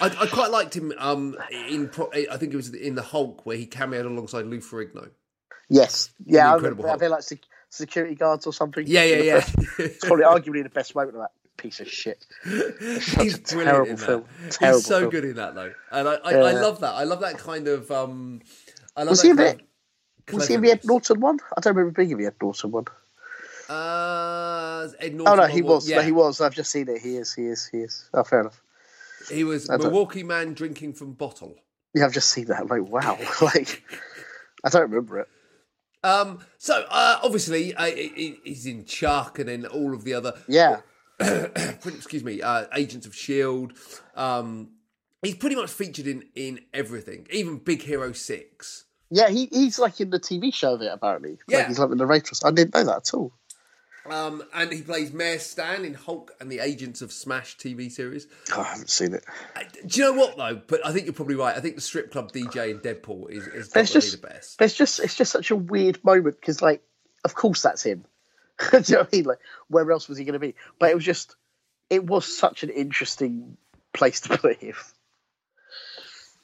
I, 0.00 0.06
I 0.06 0.26
quite 0.26 0.50
liked 0.50 0.74
him. 0.74 0.94
Um, 0.98 1.36
in 1.68 1.88
pro- 1.90 2.10
I 2.12 2.36
think 2.38 2.54
it 2.54 2.56
was 2.56 2.70
in 2.74 2.94
the 2.94 3.02
Hulk 3.02 3.44
where 3.44 3.56
he 3.58 3.66
cameoed 3.66 4.06
alongside 4.06 4.46
Lou 4.46 4.60
Ferrigno. 4.60 5.10
Yes, 5.68 6.10
yeah. 6.24 6.50
I 6.50 6.54
remember, 6.56 6.82
Hulk. 6.82 6.94
are 6.94 6.98
they 6.98 7.08
like 7.08 7.22
security 7.68 8.14
guards 8.14 8.46
or 8.46 8.52
something? 8.54 8.84
Yeah, 8.86 9.04
yeah, 9.04 9.16
yeah. 9.22 9.40
first- 9.40 9.78
It's 9.78 10.04
probably 10.06 10.24
arguably 10.24 10.62
the 10.62 10.70
best 10.70 10.94
moment 10.94 11.16
of 11.16 11.20
that 11.22 11.32
piece 11.60 11.80
of 11.80 11.88
shit. 11.88 12.26
He's 12.44 13.36
a 13.38 13.40
brilliant 13.40 13.46
terrible 13.48 13.96
film. 13.96 14.24
Terrible 14.50 14.78
He's 14.78 14.86
so 14.86 15.00
film. 15.00 15.10
good 15.10 15.24
in 15.24 15.34
that 15.36 15.54
though, 15.54 15.72
and 15.92 16.08
I, 16.08 16.14
I, 16.14 16.32
I 16.34 16.52
love 16.52 16.80
that. 16.80 16.94
I 16.94 17.04
love 17.04 17.20
that 17.20 17.38
kind 17.38 17.68
of. 17.68 17.90
Um, 17.90 18.40
I 18.96 19.00
love 19.02 19.10
Was 19.10 19.22
that 19.22 19.26
he 19.26 19.30
in 19.30 19.36
kind 19.36 19.60
it? 19.60 20.32
Was 20.34 20.48
he 20.48 20.54
in 20.54 20.60
the 20.62 20.70
Ed. 20.70 20.80
Norton 20.84 21.20
one? 21.20 21.38
I 21.56 21.60
don't 21.60 21.74
remember 21.76 21.96
being 21.96 22.10
in 22.12 22.18
the 22.18 22.26
Ed 22.26 22.34
Norton 22.40 22.70
one. 22.70 22.84
Uh, 23.68 24.88
Ed 24.98 25.16
Oh 25.26 25.34
no, 25.34 25.46
he 25.46 25.62
was. 25.62 25.88
Yeah, 25.88 25.96
No, 25.96 26.02
he 26.02 26.12
was. 26.12 26.40
I've 26.40 26.54
just 26.54 26.70
seen 26.70 26.88
it. 26.88 27.00
He 27.00 27.16
is. 27.16 27.32
He 27.34 27.46
is. 27.46 27.66
He 27.66 27.78
is. 27.78 28.08
Oh, 28.14 28.24
fair 28.24 28.40
enough. 28.40 28.60
He 29.30 29.44
was 29.44 29.70
I 29.70 29.76
don't- 29.76 29.92
Milwaukee 29.92 30.22
man 30.24 30.54
drinking 30.54 30.94
from 30.94 31.12
bottle. 31.12 31.56
Yeah, 31.94 32.04
I've 32.06 32.12
just 32.12 32.30
seen 32.30 32.46
that. 32.46 32.68
Like, 32.68 32.82
wow. 32.88 33.18
like, 33.42 33.82
I 34.64 34.68
don't 34.70 34.82
remember 34.90 35.20
it. 35.20 35.28
Um, 36.02 36.38
so 36.58 36.84
uh, 36.88 37.20
obviously 37.22 37.74
uh, 37.74 37.84
he- 37.84 38.12
he- 38.14 38.40
he's 38.44 38.66
in 38.66 38.84
Chuck, 38.86 39.38
and 39.38 39.48
then 39.48 39.66
all 39.66 39.92
of 39.94 40.02
the 40.04 40.14
other 40.14 40.32
Yeah, 40.48 40.80
excuse 41.86 42.24
me, 42.24 42.42
uh, 42.42 42.66
Agents 42.74 43.06
of 43.06 43.14
Shield. 43.14 43.72
Um, 44.14 44.70
he's 45.22 45.36
pretty 45.36 45.56
much 45.56 45.70
featured 45.70 46.06
in 46.06 46.24
in 46.34 46.60
everything, 46.72 47.26
even 47.30 47.58
Big 47.58 47.82
Hero 47.82 48.12
Six. 48.12 48.84
yeah. 49.10 49.28
He 49.28 49.46
he's 49.52 49.78
like 49.78 50.00
in 50.00 50.10
the 50.10 50.20
TV 50.20 50.52
show 50.52 50.74
of 50.74 50.82
it. 50.82 50.90
Apparently, 50.92 51.38
Yeah. 51.48 51.58
like 51.58 51.66
he's 51.68 51.78
like 51.78 51.90
the 51.90 51.96
narrator. 51.96 52.34
I 52.44 52.50
didn't 52.50 52.74
know 52.74 52.84
that 52.84 52.96
at 52.96 53.14
all. 53.14 53.32
Um, 54.10 54.42
and 54.54 54.72
he 54.72 54.80
plays 54.80 55.12
Mayor 55.12 55.38
Stan 55.38 55.84
in 55.84 55.92
Hulk 55.92 56.32
and 56.40 56.50
the 56.50 56.60
Agents 56.60 57.02
of 57.02 57.12
Smash 57.12 57.58
TV 57.58 57.92
series. 57.92 58.26
Oh, 58.52 58.60
I 58.62 58.64
haven't 58.64 58.88
seen 58.88 59.12
it. 59.12 59.24
Do 59.86 60.00
you 60.00 60.06
know 60.06 60.18
what 60.18 60.38
though? 60.38 60.60
But 60.66 60.84
I 60.86 60.92
think 60.92 61.04
you're 61.04 61.12
probably 61.12 61.34
right. 61.36 61.54
I 61.54 61.60
think 61.60 61.74
the 61.74 61.82
strip 61.82 62.10
club 62.10 62.32
DJ 62.32 62.70
in 62.70 62.78
Deadpool 62.80 63.30
is, 63.30 63.46
is 63.46 63.68
definitely 63.68 64.00
just, 64.00 64.20
the 64.22 64.26
best. 64.26 64.62
it's 64.62 64.74
just, 64.74 65.00
it's 65.00 65.14
just 65.14 65.30
such 65.30 65.50
a 65.50 65.56
weird 65.56 66.02
moment 66.02 66.40
because, 66.40 66.62
like, 66.62 66.82
of 67.24 67.34
course 67.34 67.60
that's 67.62 67.82
him. 67.82 68.06
Do 68.70 68.78
you 68.78 68.94
know 68.94 69.00
what 69.00 69.08
I 69.12 69.16
mean? 69.16 69.24
Like, 69.24 69.38
where 69.68 69.90
else 69.90 70.08
was 70.08 70.18
he 70.18 70.24
going 70.24 70.34
to 70.34 70.38
be? 70.38 70.54
But 70.78 70.90
it 70.90 70.94
was 70.94 71.04
just, 71.04 71.36
it 71.88 72.04
was 72.04 72.24
such 72.24 72.62
an 72.62 72.70
interesting 72.70 73.56
place 73.92 74.20
to 74.22 74.36
him. 74.60 74.74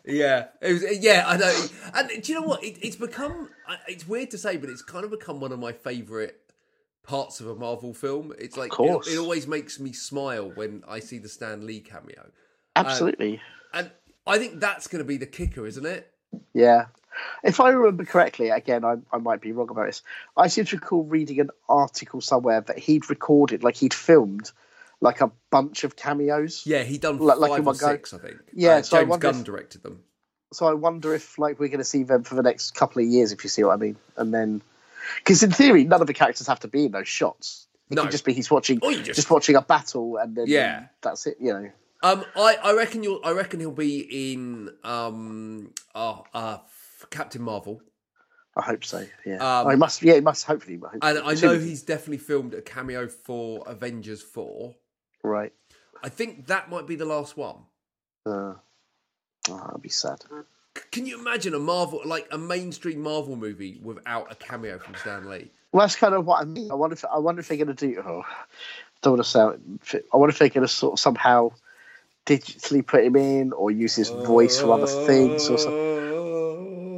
Yeah, 0.05 0.46
it 0.61 0.72
was, 0.72 0.98
yeah, 1.00 1.24
I 1.26 1.37
know. 1.37 1.66
And 1.94 2.22
do 2.22 2.33
you 2.33 2.40
know 2.40 2.46
what? 2.46 2.62
It, 2.62 2.79
it's 2.81 2.96
become. 2.96 3.50
It's 3.88 4.07
weird 4.07 4.31
to 4.31 4.38
say, 4.38 4.57
but 4.57 4.70
it's 4.70 4.83
kind 4.83 5.05
of 5.05 5.11
become 5.11 5.40
one 5.40 5.50
of 5.50 5.59
my 5.59 5.72
favourite 5.72 6.35
parts 7.02 7.40
of 7.40 7.48
a 7.48 7.57
Marvel 7.57 7.92
film. 7.92 8.33
It's 8.38 8.57
like 8.57 8.70
course. 8.70 9.09
It, 9.09 9.14
it 9.14 9.18
always 9.18 9.48
makes 9.48 9.81
me 9.81 9.92
smile 9.92 10.52
when 10.55 10.85
I 10.87 11.00
see 11.00 11.18
the 11.18 11.29
Stan 11.29 11.66
Lee 11.66 11.81
cameo, 11.81 12.31
Absolutely. 12.76 13.40
and 13.74 13.90
I 14.29 14.38
think 14.38 14.61
that's 14.61 14.87
going 14.87 15.00
to 15.00 15.05
be 15.05 15.16
the 15.16 15.26
kicker, 15.26 15.66
isn't 15.66 15.87
it? 15.87 16.12
Yeah. 16.55 16.87
If 17.42 17.61
I 17.61 17.70
remember 17.70 18.05
correctly, 18.05 18.50
again, 18.50 18.85
I, 18.85 18.96
I 19.12 19.18
might 19.18 19.40
be 19.40 19.52
wrong 19.52 19.70
about 19.70 19.87
this. 19.87 20.02
I 20.37 20.48
seem 20.48 20.64
to 20.66 20.76
recall 20.76 21.05
reading 21.05 21.40
an 21.40 21.50
article 21.68 22.20
somewhere 22.20 22.61
that 22.62 22.79
he'd 22.79 23.09
recorded, 23.11 23.62
like 23.64 23.76
he'd 23.76 23.94
filmed, 23.94 24.50
like 25.00 25.20
a 25.20 25.31
bunch 25.50 25.85
of 25.85 25.96
cameos. 25.96 26.62
Yeah, 26.66 26.83
he 26.83 26.98
done 26.98 27.18
Like- 27.18 27.38
like 27.38 27.50
five 27.50 27.59
in 27.61 27.64
or 27.64 27.66
one 27.66 27.76
go. 27.76 27.87
six, 27.88 28.14
I 28.14 28.18
think. 28.18 28.37
Yeah, 28.52 28.76
Uh, 28.76 28.83
so 28.83 28.98
James 29.05 29.16
Gunn 29.18 29.35
if- 29.37 29.44
directed 29.44 29.83
them. 29.83 30.02
So 30.52 30.66
I 30.66 30.74
wonder 30.74 31.12
if 31.12 31.38
like 31.38 31.59
we're 31.59 31.68
going 31.68 31.79
to 31.79 31.85
see 31.85 32.05
them 32.05 32.22
for 32.22 32.35
the 32.37 32.42
next 32.42 32.70
couple 32.76 33.02
of 33.02 33.09
years, 33.09 33.33
if 33.33 33.42
you 33.44 33.50
see 33.50 33.64
what 33.64 33.72
I 33.72 33.76
mean. 33.76 33.96
And 34.16 34.33
then, 34.33 34.62
because 35.18 35.42
in 35.42 35.50
theory, 35.50 35.85
none 35.85 36.00
of 36.00 36.07
the 36.07 36.14
characters 36.14 36.46
have 36.46 36.61
to 36.61 36.68
be 36.68 36.87
in 36.87 36.92
those 36.92 37.09
shots. 37.09 37.66
It 37.90 37.94
No. 37.96 38.02
could 38.02 38.11
just 38.12 38.24
be 38.24 38.33
he's 38.33 38.50
watching, 38.50 38.79
Or 38.83 38.90
you 38.92 38.98
just... 39.02 39.16
just- 39.16 39.31
watching 39.31 39.57
a 39.57 39.62
battle, 39.62 40.16
and 40.18 40.37
then 40.37 40.46
Yeah. 40.48 40.87
that's 41.02 41.26
it. 41.26 41.37
You 41.40 41.52
know. 41.52 41.70
Um, 42.02 42.24
I, 42.37 42.57
I 42.62 42.74
reckon 42.74 43.02
you'll. 43.02 43.20
I 43.24 43.33
reckon 43.33 43.59
he'll 43.59 43.70
be 43.72 44.33
in 44.33 44.70
um, 44.85 45.72
uh, 45.94 46.20
uh, 46.33 46.59
Captain 47.11 47.42
Marvel, 47.42 47.82
I 48.56 48.62
hope 48.62 48.85
so. 48.85 49.06
Yeah. 49.24 49.37
Um, 49.37 49.66
I 49.66 49.74
must. 49.74 50.02
Yeah, 50.02 50.14
he 50.14 50.20
must. 50.20 50.44
Hopefully. 50.46 50.80
I 50.82 50.88
hope 50.88 50.98
and. 51.02 51.18
I 51.18 51.35
know 51.35 51.59
he's 51.59 51.82
definitely 51.82 52.18
filmed 52.18 52.54
a 52.54 52.62
cameo 52.62 53.06
for 53.09 53.62
Avengers 53.66 54.22
Four. 54.22 54.74
right. 55.22 55.52
I 56.02 56.09
think 56.09 56.46
that 56.46 56.70
might 56.70 56.87
be 56.87 56.94
the 56.94 57.06
last 57.06 57.37
one. 57.37 57.56
Uh, 58.24 58.54
oh, 59.48 59.64
that'd 59.66 59.82
be 59.82 59.88
sad. 59.88 60.18
Can 60.90 61.06
you 61.06 61.18
imagine 61.18 61.54
a 61.54 61.59
Marvel, 61.59 62.02
like 62.04 62.28
a 62.30 62.38
mainstream 62.38 63.00
Marvel 63.00 63.35
movie 63.35 63.80
without 63.82 64.30
a 64.30 64.35
cameo 64.35 64.78
from 64.78 64.94
Stan 64.94 65.28
Lee? 65.28 65.50
Well, 65.72 65.82
that's 65.82 65.96
kind 65.96 66.14
of 66.14 66.26
what 66.26 66.42
I 66.42 66.44
mean. 66.44 66.70
I 66.70 66.74
wonder 66.74 66.94
if 66.94 67.04
I 67.04 67.18
wonder 67.18 67.40
if 67.40 67.48
they're 67.48 67.56
going 67.56 67.74
to 67.74 67.74
do. 67.74 68.02
Oh, 68.06 68.22
don't 69.02 69.14
want 69.14 69.24
to 69.24 69.28
sound. 69.30 69.80
I 69.92 70.16
wonder 70.16 70.30
if 70.30 70.38
they're 70.38 70.48
going 70.48 70.66
to 70.66 70.72
sort 70.72 70.94
of 70.94 71.00
somehow 71.00 71.52
digitally 72.26 72.87
put 72.87 73.04
him 73.04 73.16
in 73.16 73.52
or 73.52 73.70
use 73.70 73.94
his 73.94 74.09
voice 74.11 74.61
for 74.61 74.72
other 74.72 74.87
things 75.06 75.48
or 75.48 75.59
something. 75.59 75.95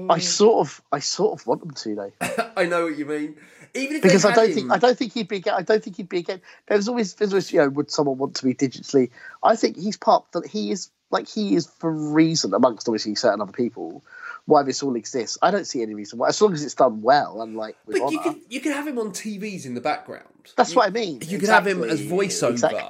I 0.08 0.18
mm. 0.18 0.22
sort 0.22 0.66
of, 0.66 0.82
I 0.92 0.98
sort 1.00 1.40
of 1.40 1.46
want 1.46 1.60
them 1.60 1.70
to 1.72 1.94
though, 1.94 2.12
I 2.56 2.64
know 2.64 2.84
what 2.84 2.98
you 2.98 3.06
mean. 3.06 3.36
Even 3.74 3.96
if 3.96 4.02
because 4.02 4.24
I 4.24 4.34
don't 4.34 4.46
had 4.46 4.54
think 4.54 4.72
I 4.72 4.78
don't 4.78 4.96
think 4.96 5.12
he'd 5.12 5.28
be. 5.28 5.42
I 5.50 5.62
don't 5.62 5.82
think 5.84 5.96
he'd 5.96 6.08
be 6.08 6.18
again. 6.18 6.40
There's 6.66 6.88
always, 6.88 7.14
there's 7.14 7.32
always, 7.32 7.52
you 7.52 7.60
know, 7.60 7.68
would 7.68 7.90
someone 7.90 8.16
want 8.16 8.36
to 8.36 8.44
be 8.44 8.54
digitally? 8.54 9.10
I 9.42 9.56
think 9.56 9.76
he's 9.76 9.98
part 9.98 10.24
that 10.32 10.46
he 10.46 10.70
is 10.70 10.90
like 11.10 11.28
he 11.28 11.54
is 11.54 11.66
for 11.78 11.90
reason 11.90 12.54
amongst 12.54 12.88
obviously 12.88 13.14
certain 13.14 13.40
other 13.40 13.52
people 13.52 14.02
why 14.46 14.62
this 14.62 14.82
all 14.82 14.96
exists. 14.96 15.36
I 15.42 15.50
don't 15.50 15.66
see 15.66 15.82
any 15.82 15.94
reason 15.94 16.18
why, 16.18 16.28
as 16.28 16.40
long 16.40 16.54
as 16.54 16.64
it's 16.64 16.74
done 16.74 17.02
well 17.02 17.42
and 17.42 17.56
like 17.56 17.76
But 17.86 17.96
you 17.96 18.06
honor. 18.06 18.22
could 18.22 18.40
you 18.48 18.60
could 18.60 18.72
have 18.72 18.86
him 18.86 18.98
on 18.98 19.10
TVs 19.10 19.66
in 19.66 19.74
the 19.74 19.80
background. 19.80 20.24
That's 20.56 20.70
You- 20.70 20.76
what 20.76 20.86
I 20.88 20.90
mean. 20.90 21.20
You 21.26 21.38
could 21.38 21.48
have 21.48 21.66
him 21.66 21.82
as 21.84 22.00
voiceover. 22.00 22.50
Exactly. 22.52 22.82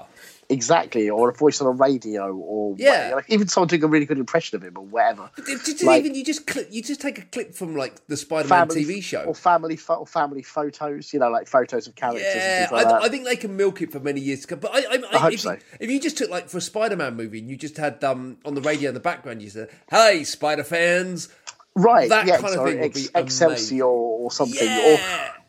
Exactly, 0.51 1.11
or 1.11 1.29
a 1.29 1.35
voice 1.35 1.61
on 1.61 1.67
a 1.67 1.71
radio, 1.73 2.35
or 2.35 2.75
Yeah. 2.79 3.13
like 3.17 3.27
even 3.29 3.49
someone 3.49 3.69
doing 3.69 3.85
a 3.85 3.87
really 3.87 4.07
good 4.07 4.17
impression 4.17 4.57
of 4.57 4.65
him, 4.65 4.79
or 4.79 4.85
whatever. 4.87 5.29
Just, 5.47 5.67
just 5.67 5.83
Like- 5.85 5.99
even 6.03 6.15
you 6.15 6.25
just 6.25 6.47
clip, 6.47 6.69
you 6.71 6.83
just 6.83 7.03
take 7.03 7.19
a 7.19 7.23
clip 7.27 7.55
from 7.55 7.77
like 7.77 7.97
the 8.07 8.17
Spider-Man 8.17 8.67
Family 8.69 8.83
TV 8.83 9.03
show. 9.03 9.25
or 9.25 9.35
family 9.35 9.77
pho- 9.77 9.97
or 9.97 10.07
family 10.07 10.43
photos, 10.43 11.13
you 11.13 11.19
know, 11.21 11.29
like 11.29 11.49
photos 11.49 11.87
of 11.87 11.97
characters. 11.97 12.23
Yeah, 12.25 12.61
things 12.61 12.73
like 12.73 12.87
I, 12.87 12.93
that. 12.93 13.03
I 13.03 13.09
think 13.11 13.27
they 13.27 13.37
can 13.37 13.59
milk 13.59 13.83
it 13.83 13.93
for 13.93 14.01
many 14.01 14.23
years 14.23 14.41
to 14.41 14.47
come. 14.47 14.61
But 14.61 14.75
I, 14.75 14.79
I, 14.79 15.03
I, 15.13 15.19
hope 15.19 15.33
if, 15.35 15.41
so. 15.41 15.51
you, 15.53 15.59
if 15.81 15.91
you 15.91 16.01
just 16.01 16.17
took 16.17 16.31
like 16.31 16.49
for 16.49 16.57
a 16.57 16.63
Spider-Man 16.63 17.15
movie 17.15 17.41
and 17.41 17.51
you 17.51 17.57
just 17.59 17.77
had 17.77 18.03
um 18.03 18.39
on 18.47 18.55
the 18.55 18.63
radio 18.63 18.89
in 18.89 18.95
the 18.95 19.01
background, 19.01 19.43
you 19.43 19.51
said, 19.51 19.69
"Hey, 19.91 20.25
Spider 20.25 20.65
fans!" 20.65 21.29
right? 21.75 22.09
that 22.09 22.27
yeah, 22.27 22.37
kind 22.37 22.47
of 22.47 22.53
sorry, 22.55 22.71
thing 22.73 22.81
would 22.81 22.95
be 22.95 23.07
Excelsior 23.15 23.85
or 23.85 24.31
something. 24.33 24.67
Or 24.67 24.99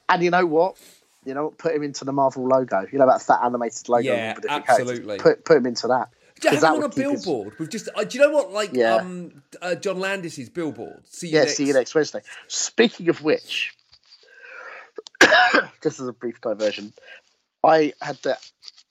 and 0.10 0.24
you 0.24 0.30
know 0.30 0.46
what? 0.46 0.76
You 1.30 1.36
know, 1.36 1.52
put 1.52 1.74
him 1.76 1.84
into 1.84 2.04
the 2.06 2.12
Marvel 2.12 2.48
logo. 2.48 2.86
You 2.92 2.98
know, 3.00 3.06
that 3.08 3.40
animated 3.44 3.88
logo. 3.88 4.02
Yeah, 4.04 4.34
with 4.34 4.42
the 4.42 4.48
different 4.50 4.70
absolutely. 4.70 5.18
Put 5.20 5.46
put 5.46 5.58
him 5.58 5.66
into 5.68 5.88
that. 5.88 6.10
have 6.44 6.62
that 6.62 6.76
him 6.76 6.84
on 6.84 6.84
a 6.84 6.90
keep 6.90 7.06
his- 7.12 7.24
billboard 7.26 7.60
with 7.60 7.70
just. 7.70 7.88
Uh, 7.96 8.04
do 8.04 8.18
you 8.18 8.24
know 8.26 8.32
what? 8.34 8.52
Like 8.52 8.72
Yeah. 8.74 8.96
um, 8.96 9.44
uh, 9.62 9.76
John 9.76 10.00
Landis's 10.00 10.50
billboard. 10.50 11.02
See 11.08 11.28
you 11.28 11.34
Yeah, 11.36 11.40
next. 11.42 11.56
see 11.58 11.66
you 11.68 11.74
next 11.74 11.94
Wednesday. 11.94 12.22
Speaking 12.48 13.10
of 13.10 13.22
which, 13.24 13.76
just 15.84 16.00
as 16.00 16.08
a 16.08 16.14
brief 16.14 16.42
diversion, 16.42 16.94
I 17.64 17.94
had 18.02 18.18
the 18.24 18.38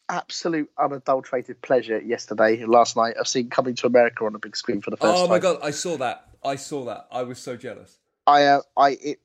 absolute 0.09 0.71
unadulterated 0.79 1.61
pleasure 1.63 1.99
yesterday, 2.01 2.65
last 2.65 2.97
night, 2.97 3.17
of 3.17 3.27
seeing 3.29 3.49
Coming 3.51 3.75
to 3.77 3.87
America 3.87 4.25
on 4.25 4.35
a 4.35 4.39
big 4.39 4.57
screen 4.57 4.81
for 4.81 4.91
the 4.91 4.97
first 4.97 5.13
time. 5.15 5.17
Oh 5.17 5.21
time. 5.23 5.31
my 5.31 5.39
god, 5.39 5.59
I 5.63 5.71
saw 5.71 5.97
that. 5.99 6.25
I 6.45 6.57
saw 6.57 6.85
that. 6.85 7.09
I 7.11 7.23
was 7.23 7.39
so 7.39 7.57
jealous. 7.57 7.99
I, 8.27 8.45
uh, 8.45 8.61
I, 8.77 8.91
it, 8.91 9.21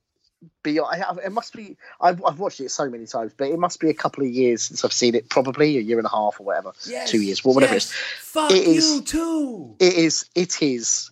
beyond, 0.64 1.04
it 1.24 1.32
must 1.32 1.54
be. 1.56 1.78
I've, 2.02 2.24
I've 2.24 2.40
watched 2.40 2.60
it 2.60 2.70
so 2.70 2.90
many 2.90 3.06
times, 3.06 3.34
but 3.36 3.48
it 3.50 3.58
must 3.60 3.80
be 3.80 3.90
a 3.90 3.94
couple 3.94 4.24
of 4.24 4.30
years 4.30 4.64
since 4.64 4.84
I've 4.86 4.94
seen 4.94 5.16
it. 5.16 5.30
Probably 5.30 5.78
a 5.78 5.82
year 5.82 5.98
and 5.98 6.06
a 6.06 6.10
half 6.10 6.40
or 6.40 6.44
whatever, 6.46 6.74
Yes, 6.86 7.10
two 7.12 7.22
years, 7.22 7.44
well, 7.44 7.54
whatever 7.56 7.74
yes. 7.74 7.86
it 7.86 7.94
is. 7.94 8.20
Fuck 8.22 8.52
It 8.52 8.68
you 8.68 8.74
is- 8.74 9.02
too. 9.02 9.76
It 9.80 9.94
is. 9.94 10.26
It 10.36 10.62
is 10.62 11.10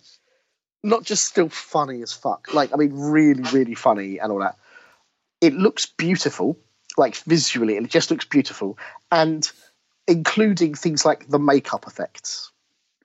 not 0.83 1.03
just 1.03 1.25
still 1.25 1.49
funny 1.49 2.01
as 2.01 2.11
fuck. 2.13 2.53
Like 2.53 2.71
I 2.73 2.77
mean, 2.77 2.91
really, 2.93 3.43
really 3.51 3.75
funny 3.75 4.19
and 4.19 4.31
all 4.31 4.39
that. 4.39 4.57
It 5.41 5.53
looks 5.53 5.85
beautiful, 5.85 6.57
like 6.97 7.15
visually, 7.17 7.75
it 7.77 7.87
just 7.89 8.11
looks 8.11 8.25
beautiful, 8.25 8.77
and 9.11 9.49
including 10.07 10.73
things 10.75 11.05
like 11.05 11.27
the 11.29 11.39
makeup 11.39 11.85
effects. 11.87 12.51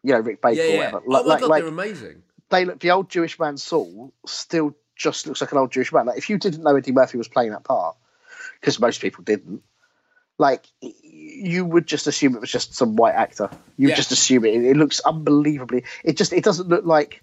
You 0.03 0.13
know, 0.13 0.21
Rick 0.21 0.41
Baker 0.43 0.61
Yeah, 0.63 0.65
or 0.65 0.69
yeah. 0.69 0.77
whatever. 0.79 1.03
oh 1.07 1.11
Like, 1.11 1.25
my 1.25 1.29
like, 1.33 1.41
god, 1.41 1.51
like 1.51 1.63
they're 1.63 1.69
amazing. 1.73 2.23
they 2.51 2.65
look. 2.65 2.79
The 2.81 2.91
old 2.93 3.09
Jewish 3.11 3.39
man 3.39 3.57
Saul 3.57 4.13
still 4.27 4.75
just 4.97 5.27
looks 5.27 5.41
like 5.41 5.53
an 5.53 5.59
old 5.59 5.71
Jewish 5.71 5.93
man. 5.93 6.07
Like 6.07 6.19
if 6.19 6.29
you 6.29 6.39
didn't 6.39 6.63
know 6.63 6.75
Eddie 6.75 6.93
Murphy 6.93 7.19
was 7.19 7.29
playing 7.29 7.53
that 7.53 7.65
part, 7.65 7.97
because 8.61 8.81
most 8.81 9.01
people 9.01 9.23
didn't. 9.23 9.63
Like 10.39 10.67
you 10.81 11.65
would 11.65 11.87
just 11.87 12.07
assume 12.07 12.35
it 12.35 12.41
was 12.41 12.51
just 12.51 12.75
some 12.75 12.97
white 12.97 13.15
actor. 13.15 13.49
You 13.79 13.95
just 13.95 14.13
assume 14.13 14.45
it. 14.45 14.55
It 14.55 14.77
looks 14.77 15.01
unbelievably. 15.01 15.85
It 16.05 16.17
just. 16.17 16.33
It 16.33 16.45
doesn't 16.45 16.69
look 16.69 16.85
like. 16.85 17.23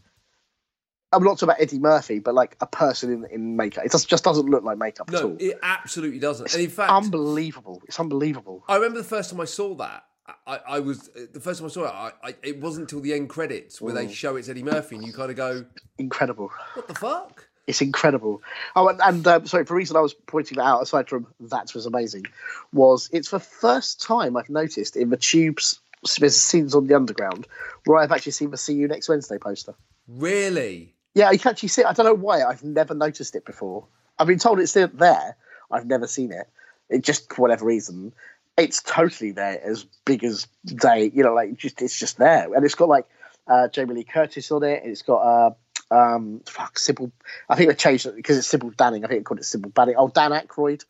I'm 1.11 1.23
not 1.23 1.37
talking 1.37 1.49
about 1.49 1.61
Eddie 1.61 1.77
Murphy, 1.77 2.17
but 2.17 2.33
like 2.33 2.57
a 2.59 2.65
person 2.65 3.13
in, 3.13 3.25
in 3.25 3.55
makeup. 3.55 3.85
It 3.85 3.91
just, 3.91 4.09
just 4.09 4.23
doesn't 4.23 4.47
look 4.47 4.63
like 4.63 4.79
makeup 4.79 5.09
at 5.09 5.13
No, 5.13 5.29
all. 5.29 5.37
it 5.39 5.59
absolutely 5.61 6.17
doesn't. 6.17 6.51
And 6.55 6.63
in 6.63 6.71
fact, 6.71 6.91
unbelievable. 6.91 7.83
It's 7.87 7.99
unbelievable. 7.99 8.63
I 8.67 8.77
remember 8.77 8.97
the 8.97 9.03
first 9.03 9.29
time 9.29 9.39
I 9.39 9.45
saw 9.45 9.75
that. 9.75 10.05
I, 10.47 10.59
I 10.67 10.79
was 10.79 11.09
the 11.33 11.39
first 11.39 11.59
time 11.59 11.67
I 11.67 11.69
saw 11.69 11.83
it. 11.83 11.93
I, 11.93 12.29
I, 12.29 12.35
it 12.41 12.59
wasn't 12.59 12.85
until 12.85 13.01
the 13.01 13.13
end 13.13 13.29
credits 13.29 13.79
where 13.79 13.93
they 13.93 14.07
mm. 14.07 14.11
show 14.11 14.37
it's 14.37 14.49
Eddie 14.49 14.63
Murphy, 14.63 14.95
and 14.95 15.05
you 15.05 15.13
kind 15.13 15.29
of 15.29 15.37
go, 15.37 15.65
Incredible. 15.99 16.49
"What 16.73 16.87
the 16.87 16.95
fuck?" 16.95 17.47
It's 17.65 17.81
incredible. 17.81 18.41
Oh, 18.75 18.89
and, 18.89 18.99
and 19.01 19.27
um, 19.27 19.45
sorry, 19.47 19.63
the 19.63 19.73
reason 19.73 19.95
I 19.95 20.01
was 20.01 20.13
pointing 20.13 20.57
that 20.57 20.65
out, 20.65 20.81
aside 20.81 21.07
from 21.07 21.27
that 21.39 21.73
was 21.73 21.85
amazing, 21.85 22.25
was 22.73 23.09
it's 23.13 23.29
the 23.29 23.39
first 23.39 24.01
time 24.01 24.35
I've 24.35 24.49
noticed 24.49 24.97
in 24.97 25.09
the 25.09 25.17
tubes 25.17 25.79
there's 26.19 26.35
scenes 26.35 26.75
on 26.75 26.87
the 26.87 26.95
underground 26.95 27.47
where 27.85 27.97
I've 27.97 28.11
actually 28.11 28.33
seen 28.33 28.51
the 28.51 28.57
"See 28.57 28.73
You 28.73 28.87
Next 28.87 29.07
Wednesday" 29.07 29.37
poster. 29.37 29.73
Really? 30.07 30.93
Yeah, 31.15 31.31
you 31.31 31.39
can 31.39 31.51
actually 31.51 31.69
see 31.69 31.81
it. 31.81 31.87
I 31.87 31.93
don't 31.93 32.05
know 32.05 32.13
why. 32.13 32.43
I've 32.43 32.63
never 32.63 32.93
noticed 32.93 33.35
it 33.35 33.45
before. 33.45 33.85
I've 34.19 34.27
been 34.27 34.39
told 34.39 34.59
it's 34.59 34.71
still 34.71 34.89
there. 34.93 35.37
I've 35.71 35.85
never 35.85 36.07
seen 36.07 36.31
it. 36.31 36.49
It 36.89 37.03
just 37.03 37.31
for 37.31 37.41
whatever 37.43 37.65
reason, 37.65 38.13
it's 38.57 38.81
totally 38.81 39.31
there, 39.31 39.61
as 39.63 39.85
big 40.05 40.23
as 40.23 40.47
day. 40.65 41.11
You 41.13 41.23
know, 41.23 41.33
like 41.33 41.55
just 41.55 41.81
it's 41.81 41.97
just 41.97 42.17
there, 42.17 42.53
and 42.53 42.65
it's 42.65 42.75
got 42.75 42.89
like 42.89 43.05
uh, 43.47 43.67
Jamie 43.69 43.95
Lee 43.95 44.03
Curtis 44.03 44.51
on 44.51 44.63
it. 44.63 44.83
And 44.83 44.91
it's 44.91 45.01
got 45.01 45.19
uh, 45.19 45.51
um, 45.93 46.41
fuck 46.45 46.79
Sybil. 46.79 47.11
I 47.49 47.55
think 47.55 47.69
they 47.69 47.75
changed 47.75 48.05
it 48.05 48.15
because 48.15 48.37
it's 48.37 48.47
Sybil 48.47 48.71
Danning. 48.71 49.03
I 49.03 49.07
think 49.07 49.19
they 49.19 49.23
called 49.23 49.39
it 49.39 49.45
Sybil 49.45 49.71
Danning. 49.71 49.95
Oh, 49.97 50.07
Dan 50.09 50.31
Aykroyd. 50.31 50.83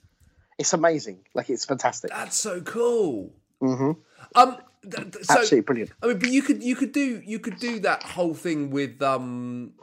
It's 0.57 0.73
amazing. 0.73 1.19
Like 1.33 1.49
it's 1.49 1.65
fantastic. 1.65 2.11
That's 2.11 2.39
so 2.39 2.61
cool. 2.61 3.31
hmm 3.59 3.91
Um, 4.35 4.57
th- 4.83 5.11
th- 5.11 5.25
so 5.25 5.33
Absolutely 5.39 5.61
brilliant. 5.61 5.91
I 6.01 6.07
mean, 6.07 6.19
but 6.19 6.29
you 6.29 6.41
could 6.41 6.63
you 6.63 6.75
could 6.75 6.91
do 6.91 7.21
you 7.25 7.39
could 7.39 7.57
do 7.59 7.79
that 7.79 8.03
whole 8.03 8.33
thing 8.33 8.69
with 8.69 9.01
um 9.01 9.73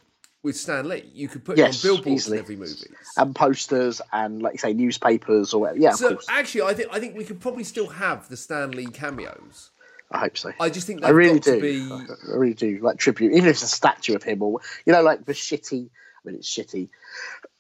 with 0.43 0.57
Stan 0.57 0.89
Lee. 0.89 1.11
You 1.13 1.29
could 1.29 1.45
put 1.45 1.59
Yes, 1.59 1.85
it 1.85 1.89
on 1.89 1.97
billboards 1.97 2.23
easily. 2.23 2.39
in 2.39 2.45
every 2.45 2.57
movie. 2.57 2.91
And 3.17 3.35
posters 3.35 4.01
and 4.13 4.41
like 4.41 4.55
you 4.55 4.59
say, 4.59 4.73
newspapers 4.73 5.53
or 5.53 5.61
whatever. 5.63 5.79
Yeah, 5.81 5.91
of 5.91 5.97
So 5.97 6.09
course. 6.15 6.27
actually, 6.31 6.63
I 6.63 6.75
think 6.75 6.89
I 6.93 7.01
think 7.01 7.17
we 7.17 7.25
could 7.25 7.41
probably 7.41 7.65
still 7.65 7.89
have 7.89 8.29
the 8.29 8.37
Stan 8.37 8.71
Lee 8.71 8.87
cameos. 8.87 9.71
I 10.11 10.19
hope 10.19 10.37
so. 10.37 10.53
I 10.59 10.71
just 10.71 10.87
think 10.87 11.05
I 11.05 11.11
really 11.11 11.39
do. 11.39 11.55
to 11.57 11.61
be. 11.61 12.07
I 12.33 12.37
really 12.37 12.55
do. 12.55 12.79
Like 12.83 12.99
tribute, 12.99 13.33
even 13.33 13.49
if 13.49 13.57
it's 13.57 13.63
a 13.63 13.69
statue 13.69 14.15
of 14.15 14.23
him, 14.23 14.43
or 14.43 14.61
you 14.85 14.93
know, 14.93 15.03
like 15.03 15.25
the 15.25 15.33
shitty. 15.33 15.89
I 15.89 16.29
mean, 16.29 16.37
it's 16.37 16.55
shitty. 16.55 16.89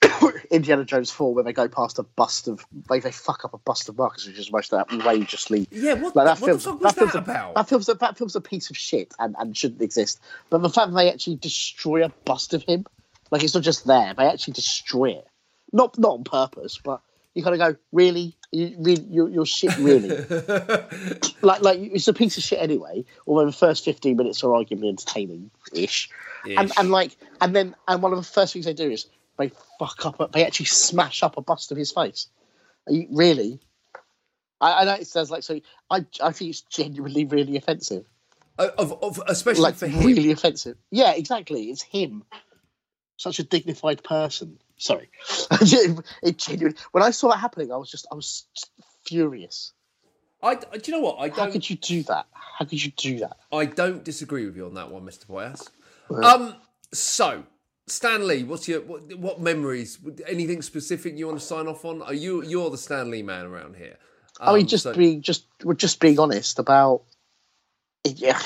Indiana 0.50 0.84
Jones 0.84 1.10
Four, 1.10 1.34
where 1.34 1.44
they 1.44 1.52
go 1.52 1.68
past 1.68 1.98
a 1.98 2.02
bust 2.02 2.48
of, 2.48 2.64
they 2.88 3.00
they 3.00 3.12
fuck 3.12 3.44
up 3.44 3.54
a 3.54 3.58
bust 3.58 3.88
of 3.88 3.96
Marcus, 3.96 4.26
which 4.26 4.38
is 4.38 4.52
most 4.52 4.72
outrageously. 4.72 5.66
Yeah, 5.70 5.94
what, 5.94 6.16
Like 6.16 6.26
that 6.26 6.40
what 6.40 6.48
film's, 6.48 6.64
the 6.64 6.72
fuck 6.72 6.82
was 6.82 6.94
that 6.94 7.14
a, 7.14 7.18
about? 7.18 7.54
That 7.54 7.68
film's 7.68 7.88
a, 7.88 7.94
that 7.94 8.18
film's 8.18 8.36
a 8.36 8.40
piece 8.40 8.68
of 8.70 8.76
shit 8.76 9.14
and, 9.18 9.34
and 9.38 9.56
shouldn't 9.56 9.80
exist. 9.80 10.20
But 10.50 10.62
the 10.62 10.68
fact 10.68 10.90
that 10.90 10.96
they 10.96 11.10
actually 11.10 11.36
destroy 11.36 12.04
a 12.04 12.10
bust 12.24 12.52
of 12.52 12.62
him, 12.64 12.86
like 13.30 13.42
it's 13.42 13.54
not 13.54 13.62
just 13.62 13.86
there, 13.86 14.12
they 14.14 14.26
actually 14.26 14.54
destroy 14.54 15.10
it. 15.10 15.26
Not 15.72 15.98
not 15.98 16.12
on 16.12 16.24
purpose, 16.24 16.78
but 16.82 17.00
you 17.40 17.44
kind 17.44 17.60
of 17.60 17.74
go, 17.74 17.80
really, 17.92 18.36
you, 18.52 18.76
really, 18.78 19.06
you're, 19.08 19.28
you're 19.28 19.46
shit, 19.46 19.76
really. 19.78 20.08
like 21.42 21.62
like 21.62 21.78
it's 21.80 22.08
a 22.08 22.12
piece 22.12 22.36
of 22.36 22.42
shit 22.42 22.60
anyway. 22.60 23.04
Although 23.26 23.46
the 23.46 23.52
first 23.52 23.84
fifteen 23.84 24.16
minutes 24.16 24.42
are 24.44 24.48
arguably 24.48 24.88
entertaining 24.88 25.50
ish, 25.72 26.10
and 26.44 26.70
and 26.76 26.90
like 26.90 27.16
and 27.40 27.54
then 27.54 27.74
and 27.88 28.02
one 28.02 28.12
of 28.12 28.18
the 28.18 28.24
first 28.24 28.52
things 28.52 28.64
they 28.64 28.74
do 28.74 28.90
is 28.90 29.06
they 29.38 29.50
fuck 29.78 30.04
up. 30.06 30.20
a- 30.20 30.28
They 30.32 30.44
actually 30.44 30.66
smash 30.66 31.22
up 31.22 31.36
a 31.36 31.40
bust 31.42 31.72
of 31.72 31.78
his 31.78 31.92
face. 31.92 32.28
You, 32.88 33.06
really? 33.10 33.60
I, 34.60 34.82
I 34.82 34.84
know 34.84 34.94
it 34.94 35.06
sounds 35.06 35.30
like 35.30 35.42
so. 35.42 35.60
I 35.88 36.04
I 36.22 36.32
think 36.32 36.50
it's 36.50 36.60
genuinely 36.62 37.24
really 37.24 37.56
offensive. 37.56 38.04
of, 38.58 38.92
of 39.02 39.20
especially 39.28 39.62
Like 39.62 39.76
for 39.76 39.86
him. 39.86 40.04
really 40.06 40.30
offensive. 40.32 40.76
Yeah, 40.90 41.12
exactly. 41.14 41.64
It's 41.70 41.82
him. 41.82 42.24
Such 43.16 43.38
a 43.38 43.42
dignified 43.42 44.02
person. 44.02 44.58
Sorry, 44.82 45.10
it 45.50 46.38
genuinely. 46.38 46.78
When 46.92 47.02
I 47.02 47.10
saw 47.10 47.28
that 47.28 47.36
happening, 47.36 47.70
I 47.70 47.76
was 47.76 47.90
just 47.90 48.06
I 48.10 48.14
was 48.14 48.46
furious. 49.04 49.72
I, 50.42 50.54
do 50.54 50.66
you 50.86 50.92
know 50.92 51.00
what? 51.02 51.16
I 51.18 51.28
How 51.28 51.36
don't. 51.44 51.52
could 51.52 51.68
you 51.68 51.76
do 51.76 52.02
that? 52.04 52.26
How 52.32 52.64
could 52.64 52.82
you 52.82 52.90
do 52.92 53.18
that? 53.18 53.36
I 53.52 53.66
don't 53.66 54.02
disagree 54.02 54.46
with 54.46 54.56
you 54.56 54.64
on 54.64 54.72
that 54.74 54.90
one, 54.90 55.04
Mister 55.04 55.26
Boyask. 55.26 55.68
Um. 56.10 56.56
So, 56.94 57.44
Stan 57.88 58.26
Lee, 58.26 58.42
what's 58.42 58.66
your 58.68 58.80
what, 58.80 59.14
what 59.18 59.38
memories? 59.40 59.98
Anything 60.26 60.62
specific 60.62 61.18
you 61.18 61.26
want 61.26 61.38
to 61.38 61.44
sign 61.44 61.66
off 61.68 61.84
on? 61.84 62.00
Are 62.00 62.14
you 62.14 62.42
you're 62.42 62.70
the 62.70 62.78
Stan 62.78 63.10
Lee 63.10 63.22
man 63.22 63.44
around 63.44 63.76
here? 63.76 63.98
I 64.40 64.54
mean, 64.54 64.62
Um, 64.62 64.66
just 64.66 64.84
so- 64.84 64.94
being 64.94 65.20
just 65.20 65.44
we're 65.62 65.74
just 65.74 66.00
being 66.00 66.18
honest 66.18 66.58
about. 66.58 67.02
Yeah, 68.04 68.40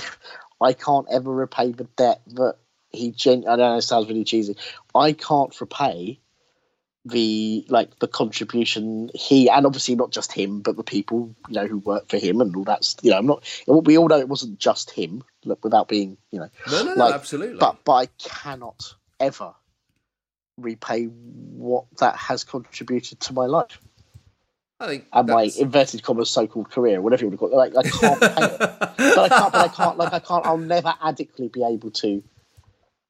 I 0.61 0.73
can't 0.73 1.07
ever 1.13 1.33
repay 1.33 1.71
the 1.71 1.85
debt 1.97 2.23
that 2.27 2.57
he. 2.91 3.13
Gen- 3.13 3.45
I 3.47 3.55
don't 3.55 3.59
know 3.71 3.77
it 3.77 3.83
sounds 3.83 4.09
really 4.09 4.25
cheesy. 4.25 4.57
I 4.97 5.13
can't 5.13 5.59
repay 5.61 6.19
the 7.05 7.67
like 7.69 7.99
the 7.99 8.09
contribution 8.09 9.11
he 9.15 9.51
and 9.51 9.67
obviously 9.67 9.95
not 9.95 10.11
just 10.11 10.33
him, 10.33 10.61
but 10.61 10.77
the 10.77 10.85
people 10.85 11.35
you 11.49 11.55
know 11.55 11.67
who 11.67 11.79
work 11.79 12.09
for 12.09 12.19
him 12.19 12.41
and 12.41 12.55
all 12.57 12.65
that's 12.65 12.97
you 13.03 13.11
know 13.11 13.19
I'm 13.19 13.27
not. 13.27 13.45
We 13.67 13.99
all 13.99 14.09
know 14.09 14.19
it 14.19 14.29
wasn't 14.29 14.59
just 14.59 14.91
him. 14.91 15.23
Look, 15.45 15.63
without 15.65 15.89
being 15.89 16.17
you 16.31 16.41
know, 16.41 16.49
no, 16.71 16.83
no, 16.83 16.95
no, 16.95 17.13
absolutely. 17.13 17.59
but 17.59 17.85
but 17.85 17.93
I 17.93 18.07
cannot 18.19 18.95
ever 19.21 19.55
repay 20.57 21.05
what 21.05 21.85
that 21.99 22.17
has 22.17 22.45
contributed 22.45 23.19
to 23.21 23.33
my 23.33 23.47
life 23.47 23.81
I 24.81 24.87
think 24.87 25.07
and 25.13 25.29
my 25.29 25.51
inverted 25.59 26.03
commas 26.03 26.31
so-called 26.31 26.71
career, 26.71 27.01
whatever 27.01 27.25
you 27.25 27.29
want 27.29 27.35
to 27.35 27.39
call 27.39 27.53
it. 27.53 27.75
Like 27.75 27.77
I 27.77 27.89
can't 27.89 28.21
pay 28.21 28.55
it, 28.55 28.59
but 28.59 29.19
I 29.19 29.29
can't. 29.29 29.53
But 29.53 29.63
I 29.65 29.69
can't. 29.69 29.99
Like 29.99 30.13
I 30.13 30.19
can't. 30.19 30.47
I'll 30.47 30.59
never 30.59 30.95
adequately 31.03 31.49
be 31.49 31.65
able 31.65 31.91
to, 31.93 32.23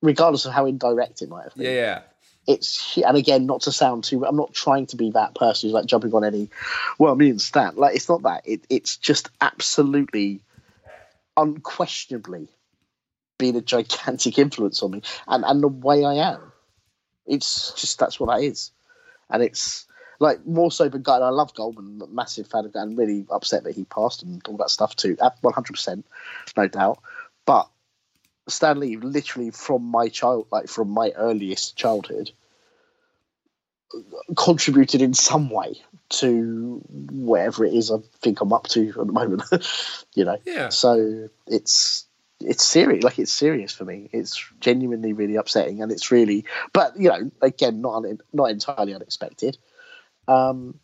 regardless 0.02 0.44
of 0.44 0.52
how 0.52 0.66
indirect 0.66 1.22
it 1.22 1.28
might 1.28 1.44
have 1.44 1.54
been. 1.54 1.64
yeah, 1.64 1.72
yeah. 1.72 2.00
It's 2.46 2.98
and 2.98 3.16
again, 3.16 3.46
not 3.46 3.62
to 3.62 3.72
sound 3.72 4.04
too. 4.04 4.26
I'm 4.26 4.36
not 4.36 4.52
trying 4.52 4.86
to 4.86 4.96
be 4.96 5.10
that 5.12 5.34
person 5.34 5.68
who's 5.68 5.74
like 5.74 5.86
jumping 5.86 6.12
on 6.12 6.24
any. 6.24 6.50
Well, 6.98 7.16
me 7.16 7.30
and 7.30 7.40
Stan. 7.40 7.76
Like 7.76 7.96
it's 7.96 8.08
not 8.08 8.22
that. 8.22 8.42
It, 8.44 8.66
it's 8.68 8.96
just 8.98 9.30
absolutely, 9.40 10.42
unquestionably, 11.36 12.48
been 13.38 13.56
a 13.56 13.62
gigantic 13.62 14.38
influence 14.38 14.82
on 14.82 14.90
me, 14.90 15.02
and 15.26 15.44
and 15.44 15.62
the 15.62 15.68
way 15.68 16.04
I 16.04 16.32
am. 16.32 16.52
It's 17.26 17.72
just 17.74 17.98
that's 17.98 18.20
what 18.20 18.26
that 18.26 18.44
is, 18.44 18.72
and 19.30 19.42
it's 19.42 19.86
like 20.20 20.46
more 20.46 20.70
so 20.70 20.88
than 20.88 21.02
Guy. 21.02 21.16
I 21.16 21.30
love 21.30 21.54
Goldman, 21.54 22.02
massive 22.10 22.46
fan 22.46 22.66
of 22.66 22.72
Guy, 22.74 22.82
and 22.82 22.98
really 22.98 23.26
upset 23.30 23.64
that 23.64 23.74
he 23.74 23.84
passed 23.84 24.22
and 24.22 24.46
all 24.46 24.58
that 24.58 24.70
stuff 24.70 24.94
too. 24.96 25.16
At 25.22 25.38
one 25.40 25.54
hundred 25.54 25.72
percent, 25.72 26.04
no 26.56 26.68
doubt. 26.68 26.98
But 27.46 27.68
Stan 28.48 28.80
Lee, 28.80 28.96
literally 28.96 29.50
from 29.50 29.82
my 29.82 30.08
child, 30.08 30.46
like 30.50 30.68
from 30.68 30.90
my 30.90 31.10
earliest 31.16 31.76
childhood, 31.76 32.30
contributed 34.36 35.00
in 35.00 35.14
some 35.14 35.50
way 35.50 35.80
to 36.10 36.82
whatever 37.10 37.64
it 37.64 37.72
is 37.74 37.90
I 37.90 37.98
think 38.20 38.40
I'm 38.40 38.52
up 38.52 38.66
to 38.68 38.88
at 38.88 39.06
the 39.06 39.12
moment. 39.12 39.42
you 40.14 40.24
know, 40.24 40.36
Yeah. 40.44 40.68
so 40.68 41.28
it's 41.46 42.06
it's 42.40 42.64
serious. 42.64 43.04
Like 43.04 43.18
it's 43.18 43.32
serious 43.32 43.72
for 43.72 43.84
me. 43.84 44.10
It's 44.12 44.44
genuinely 44.60 45.12
really 45.12 45.36
upsetting, 45.36 45.82
and 45.82 45.90
it's 45.90 46.10
really, 46.10 46.44
but 46.72 46.98
you 46.98 47.08
know, 47.08 47.30
again, 47.40 47.80
not 47.80 48.04
un, 48.04 48.18
not 48.32 48.50
entirely 48.50 48.94
unexpected. 48.94 49.56
Um, 50.28 50.80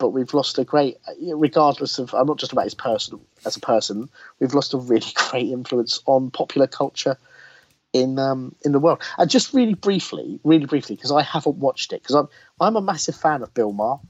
but 0.00 0.08
we've 0.08 0.32
lost 0.32 0.58
a 0.58 0.64
great, 0.64 0.96
regardless 1.20 1.98
of. 1.98 2.14
I'm 2.14 2.26
not 2.26 2.38
just 2.38 2.52
about 2.52 2.64
his 2.64 2.74
person 2.74 3.20
as 3.44 3.56
a 3.56 3.60
person. 3.60 4.08
We've 4.40 4.54
lost 4.54 4.74
a 4.74 4.78
really 4.78 5.06
great 5.14 5.50
influence 5.50 6.02
on 6.06 6.30
popular 6.30 6.66
culture 6.66 7.18
in 7.92 8.18
um, 8.18 8.56
in 8.64 8.72
the 8.72 8.80
world. 8.80 9.02
And 9.18 9.30
just 9.30 9.52
really 9.52 9.74
briefly, 9.74 10.40
really 10.42 10.64
briefly, 10.64 10.96
because 10.96 11.12
I 11.12 11.22
haven't 11.22 11.56
watched 11.56 11.92
it, 11.92 12.02
because 12.02 12.16
I'm 12.16 12.28
I'm 12.60 12.76
a 12.76 12.80
massive 12.80 13.14
fan 13.14 13.42
of 13.42 13.54
Bill 13.54 13.72
Maher. 13.72 14.00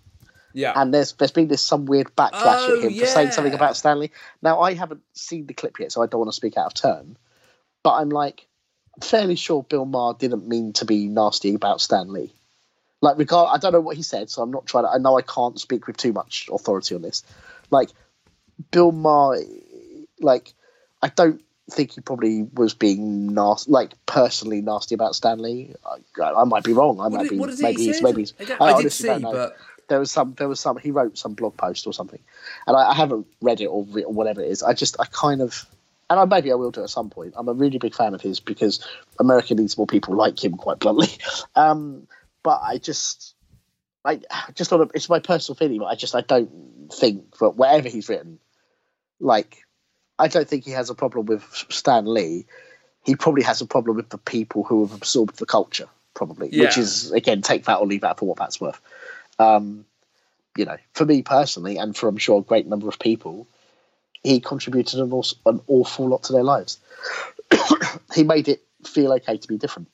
Yeah. 0.53 0.73
and 0.75 0.93
there's 0.93 1.13
there's 1.13 1.31
been 1.31 1.47
this 1.47 1.63
some 1.63 1.87
weird 1.87 2.09
backlash 2.17 2.33
Oh, 2.33 2.79
at 2.79 2.85
him 2.85 2.99
for 2.99 3.07
saying 3.07 3.31
something 3.31 3.55
about 3.55 3.77
Stan 3.77 4.01
Lee. 4.01 4.11
Now 4.43 4.61
I 4.61 4.75
haven't 4.75 5.03
seen 5.13 5.47
the 5.47 5.55
clip 5.55 5.79
yet, 5.79 5.93
so 5.93 6.03
I 6.03 6.07
don't 6.07 6.19
want 6.19 6.31
to 6.31 6.37
speak 6.37 6.57
out 6.57 6.67
of 6.67 6.75
turn. 6.75 7.17
But 7.85 7.95
I'm 7.95 8.09
like 8.11 8.47
fairly 9.01 9.37
sure 9.37 9.63
Bill 9.63 9.85
Maher 9.85 10.15
didn't 10.19 10.49
mean 10.49 10.73
to 10.75 10.85
be 10.85 11.07
nasty 11.07 11.55
about 11.55 11.81
Stan 11.81 12.13
Lee. 12.13 12.33
Like 13.03 13.17
regard, 13.19 13.51
I 13.53 13.59
don't 13.59 13.73
know 13.73 13.81
what 13.81 13.97
he 13.97 14.03
said, 14.03 14.29
so 14.31 14.43
I'm 14.43 14.51
not 14.51 14.67
trying 14.67 14.85
to. 14.85 14.91
I 14.91 14.99
know 14.99 15.17
I 15.19 15.23
can't 15.23 15.59
speak 15.59 15.87
with 15.87 15.97
too 15.97 16.13
much 16.13 16.49
authority 16.53 16.95
on 16.95 17.03
this. 17.03 17.23
Like 17.71 17.91
Bill 18.71 18.93
Maher, 18.93 19.39
like 20.21 20.53
I 21.03 21.09
don't 21.09 21.43
think 21.71 21.93
he 21.93 22.01
probably 22.01 22.43
was 22.55 22.75
being 22.75 23.33
nasty, 23.33 23.71
like 23.71 23.95
personally 24.07 24.61
nasty 24.61 24.95
about 24.95 25.15
Stan 25.15 25.39
Lee. 25.39 25.75
I, 26.21 26.23
I 26.33 26.45
might 26.45 26.65
be 26.65 26.73
wrong. 26.73 27.01
I 27.01 27.05
What 27.05 27.13
might 27.13 27.23
did- 27.23 27.31
be. 27.31 27.39
what 27.39 27.49
is 27.49 27.63
maybe 27.63 27.81
he 27.83 27.87
he's 27.89 28.03
maybe. 28.03 28.23
he's- 28.23 28.35
Again, 28.39 28.57
I 28.61 28.65
I 28.65 28.69
did 28.69 28.75
honestly 28.77 28.91
see, 28.91 29.07
don't 29.09 29.23
know 29.23 29.33
but 29.33 29.57
there 29.89 29.99
was 29.99 30.11
some 30.11 30.35
there 30.39 30.49
was 30.49 30.61
some 30.61 30.77
he 30.77 30.91
wrote 30.91 31.17
some 31.19 31.35
blog 31.35 31.57
post 31.57 31.87
or 31.87 31.93
something 31.93 32.21
and 32.67 32.77
I, 32.77 32.91
I 32.91 32.95
haven't 32.95 33.27
read 33.41 33.61
it 33.61 33.67
or, 33.67 33.85
re- 33.85 34.05
or 34.05 34.13
whatever 34.13 34.41
it 34.41 34.49
is 34.49 34.63
i 34.63 34.73
just 34.73 34.95
i 35.01 35.05
kind 35.07 35.41
of 35.43 35.67
and 36.09 36.21
I, 36.21 36.25
maybe 36.27 36.53
i 36.53 36.55
will 36.55 36.71
do 36.71 36.85
at 36.85 36.91
some 36.91 37.11
point 37.11 37.35
i'm 37.37 37.49
a 37.49 37.53
really 37.55 37.79
big 37.79 37.97
fan 37.97 38.15
of 38.15 38.21
his 38.21 38.39
because 38.39 38.87
america 39.19 39.53
needs 39.57 39.77
more 39.77 39.89
people 39.89 40.15
like 40.15 40.45
him 40.45 40.53
quite 40.57 40.79
bluntly 40.79 41.09
um 41.57 42.07
but 42.43 42.61
i 42.63 42.79
just 42.79 43.35
i 44.05 44.21
just 44.55 44.73
on 44.73 44.83
a, 44.83 44.85
it's 44.95 45.09
my 45.09 45.19
personal 45.21 45.57
feeling 45.57 45.79
but 45.79 45.87
i 45.87 45.95
just 45.95 46.15
i 46.15 46.21
don't 46.21 46.51
think 46.93 47.37
that 47.39 47.51
whatever 47.51 47.89
he's 47.89 48.09
written 48.09 48.39
like 49.21 49.59
i 50.19 50.29
don't 50.29 50.49
think 50.49 50.65
he 50.65 50.71
has 50.71 50.91
a 50.91 50.95
problem 50.95 51.27
with 51.27 51.43
stan 51.69 52.05
lee 52.07 52.47
he 53.05 53.17
probably 53.17 53.43
has 53.43 53.61
a 53.61 53.67
problem 53.67 53.97
with 53.97 54.09
the 54.11 54.19
people 54.19 54.65
who 54.65 54.85
have 54.85 54.95
absorbed 54.95 55.39
the 55.39 55.47
culture 55.47 55.89
probably 56.15 56.51
which 56.51 56.77
is 56.79 57.13
again 57.13 57.43
take 57.43 57.65
that 57.65 57.79
or 57.79 57.87
leave 57.87 58.01
that 58.03 58.19
for 58.19 58.27
what 58.27 58.39
that's 58.39 58.61
worth 58.61 58.81
um, 59.39 59.87
you 60.57 60.65
know, 60.65 60.77
for 60.93 61.05
me 61.05 61.23
personally, 61.23 61.79
and 61.79 61.97
for 61.97 62.09
I'm 62.09 62.17
sure 62.17 62.41
a 62.41 62.43
great 62.43 62.67
number 62.67 62.89
of 62.89 62.99
people, 62.99 63.47
he 64.23 64.41
contributed 64.41 65.01
an, 65.01 65.13
awes- 65.13 65.37
an 65.47 65.61
awful 65.67 66.09
lot 66.09 66.25
to 66.25 66.33
their 66.33 66.43
lives. 66.43 66.79
he 68.15 68.25
made 68.25 68.49
it 68.49 68.63
feel 68.85 69.13
okay 69.15 69.39
to 69.39 69.49
be 69.49 69.57
different. 69.57 69.89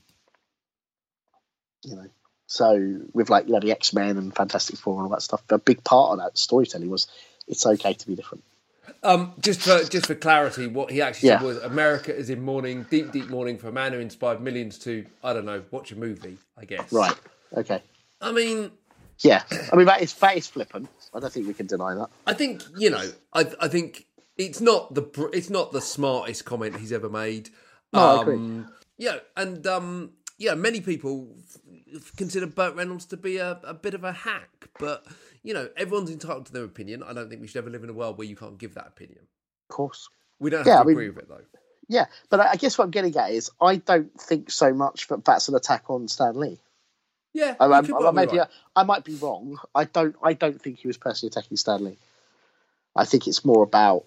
You 1.85 1.97
know, 1.97 2.07
so 2.47 3.01
with 3.13 3.29
like 3.31 3.47
you 3.47 3.53
know 3.53 3.61
the 3.61 3.73
X 3.73 3.93
Men 3.93 4.17
and 4.17 4.35
Fantastic 4.35 4.79
Four 4.79 4.95
and 4.97 5.05
all 5.05 5.09
that 5.11 5.23
stuff, 5.23 5.43
a 5.51 5.59
big 5.59 5.83
part 5.85 6.13
of 6.13 6.19
that 6.19 6.39
storytelling 6.39 6.91
was 6.91 7.07
it's 7.49 7.65
okay 7.67 7.93
to 7.95 8.07
be 8.07 8.15
different. 8.15 8.45
um, 9.03 9.33
just 9.41 9.61
for 9.63 9.83
just 9.85 10.07
for 10.07 10.15
clarity, 10.15 10.67
what 10.67 10.91
he 10.91 11.03
actually 11.03 11.29
Yeah. 11.31 11.39
said 11.39 11.47
was 11.47 11.57
America 11.59 12.15
is 12.15 12.31
in 12.31 12.43
mourning, 12.43 12.87
deep, 12.91 13.13
deep 13.13 13.29
mourning 13.29 13.59
for 13.59 13.69
a 13.69 13.73
man 13.73 13.93
who 13.93 13.99
inspired 13.99 14.41
millions 14.41 14.79
to, 14.81 15.05
I 15.23 15.33
don't 15.33 15.45
know, 15.45 15.63
watch 15.71 15.93
a 15.93 15.97
movie. 15.97 16.39
I 16.57 16.65
guess. 16.65 16.93
Right. 16.93 17.15
Okay. 17.57 17.83
I 18.21 18.33
mean, 18.33 18.71
Yeah. 19.21 19.43
I 19.73 19.77
mean 19.77 19.87
that 19.87 20.03
is 20.03 20.15
that 20.15 20.37
is 20.37 20.47
flippant. 20.47 20.89
I 21.15 21.21
don't 21.21 21.33
think 21.33 21.47
we 21.47 21.55
can 21.55 21.67
deny 21.67 21.95
that. 21.95 22.09
I 22.27 22.33
think 22.35 22.63
you 22.79 22.91
know. 22.91 23.11
I 23.33 23.47
I 23.61 23.69
think 23.69 24.07
it's 24.37 24.61
not 24.61 24.95
the 24.95 25.03
br- 25.03 25.33
it's 25.33 25.51
not 25.51 25.73
the 25.73 25.81
smartest 25.81 26.45
comment 26.45 26.77
he's 26.77 26.93
ever 26.93 27.09
made. 27.09 27.51
No, 27.93 28.01
I 28.19 28.21
agree. 28.23 28.35
um, 28.35 28.69
Yeah, 28.99 29.19
and 29.37 29.67
um, 29.67 30.11
yeah, 30.39 30.55
many 30.55 30.81
people 30.81 31.29
consider 32.17 32.47
Burt 32.47 32.75
Reynolds 32.75 33.07
to 33.07 33.17
be 33.17 33.37
a, 33.39 33.59
a 33.65 33.75
bit 33.75 33.95
of 33.95 34.05
a 34.05 34.13
hack, 34.13 34.69
but 34.79 35.05
you 35.43 35.55
know, 35.55 35.69
everyone's 35.77 36.11
entitled 36.11 36.47
to 36.47 36.53
their 36.53 36.65
opinion. 36.65 37.03
I 37.03 37.13
don't 37.13 37.29
think 37.29 37.41
we 37.41 37.47
should 37.47 37.59
ever 37.59 37.71
live 37.71 37.85
in 37.85 37.91
a 37.91 37.95
world 37.95 38.19
where 38.19 38.27
you 38.27 38.37
can't 38.37 38.59
give 38.59 38.75
that 38.75 38.87
opinion. 38.89 39.21
Of 39.71 39.75
course. 39.77 40.09
We 40.39 40.51
don't 40.51 40.61
have 40.61 40.67
Yeah, 40.67 40.75
to 40.77 40.81
I 40.81 40.85
mean- 40.85 40.93
agree 40.93 41.09
with 41.11 41.19
it 41.19 41.29
though. 41.29 41.41
Yeah, 41.89 42.07
but 42.31 42.41
I 42.41 42.51
I 42.53 42.57
guess 42.57 42.77
what 42.77 42.85
I'm 42.85 42.91
getting 42.91 43.17
at 43.17 43.31
is 43.31 43.51
I 43.61 43.77
don't 43.77 44.13
think 44.21 44.51
so 44.51 44.73
much 44.75 45.07
that 45.09 45.25
that's 45.25 45.49
an 45.49 45.55
attack 45.55 45.89
on 45.89 46.09
Stan 46.09 46.35
Lee. 46.35 46.59
Yeah, 47.33 47.55
I, 47.61 47.67
I, 47.67 47.79
I, 47.79 48.11
maybe 48.13 48.39
right. 48.39 48.49
I, 48.75 48.81
I 48.81 48.85
might 48.85 49.05
be 49.05 49.15
wrong. 49.15 49.59
I 49.75 49.85
don't. 49.85 50.17
I 50.23 50.33
don't 50.33 50.61
think 50.61 50.79
he 50.79 50.89
was 50.89 50.97
personally 50.97 51.31
attacking 51.31 51.57
Stan 51.59 51.85
Lee. 51.85 51.97
I 52.97 53.05
think 53.05 53.29
it's 53.29 53.45
more 53.45 53.63
about 53.63 54.05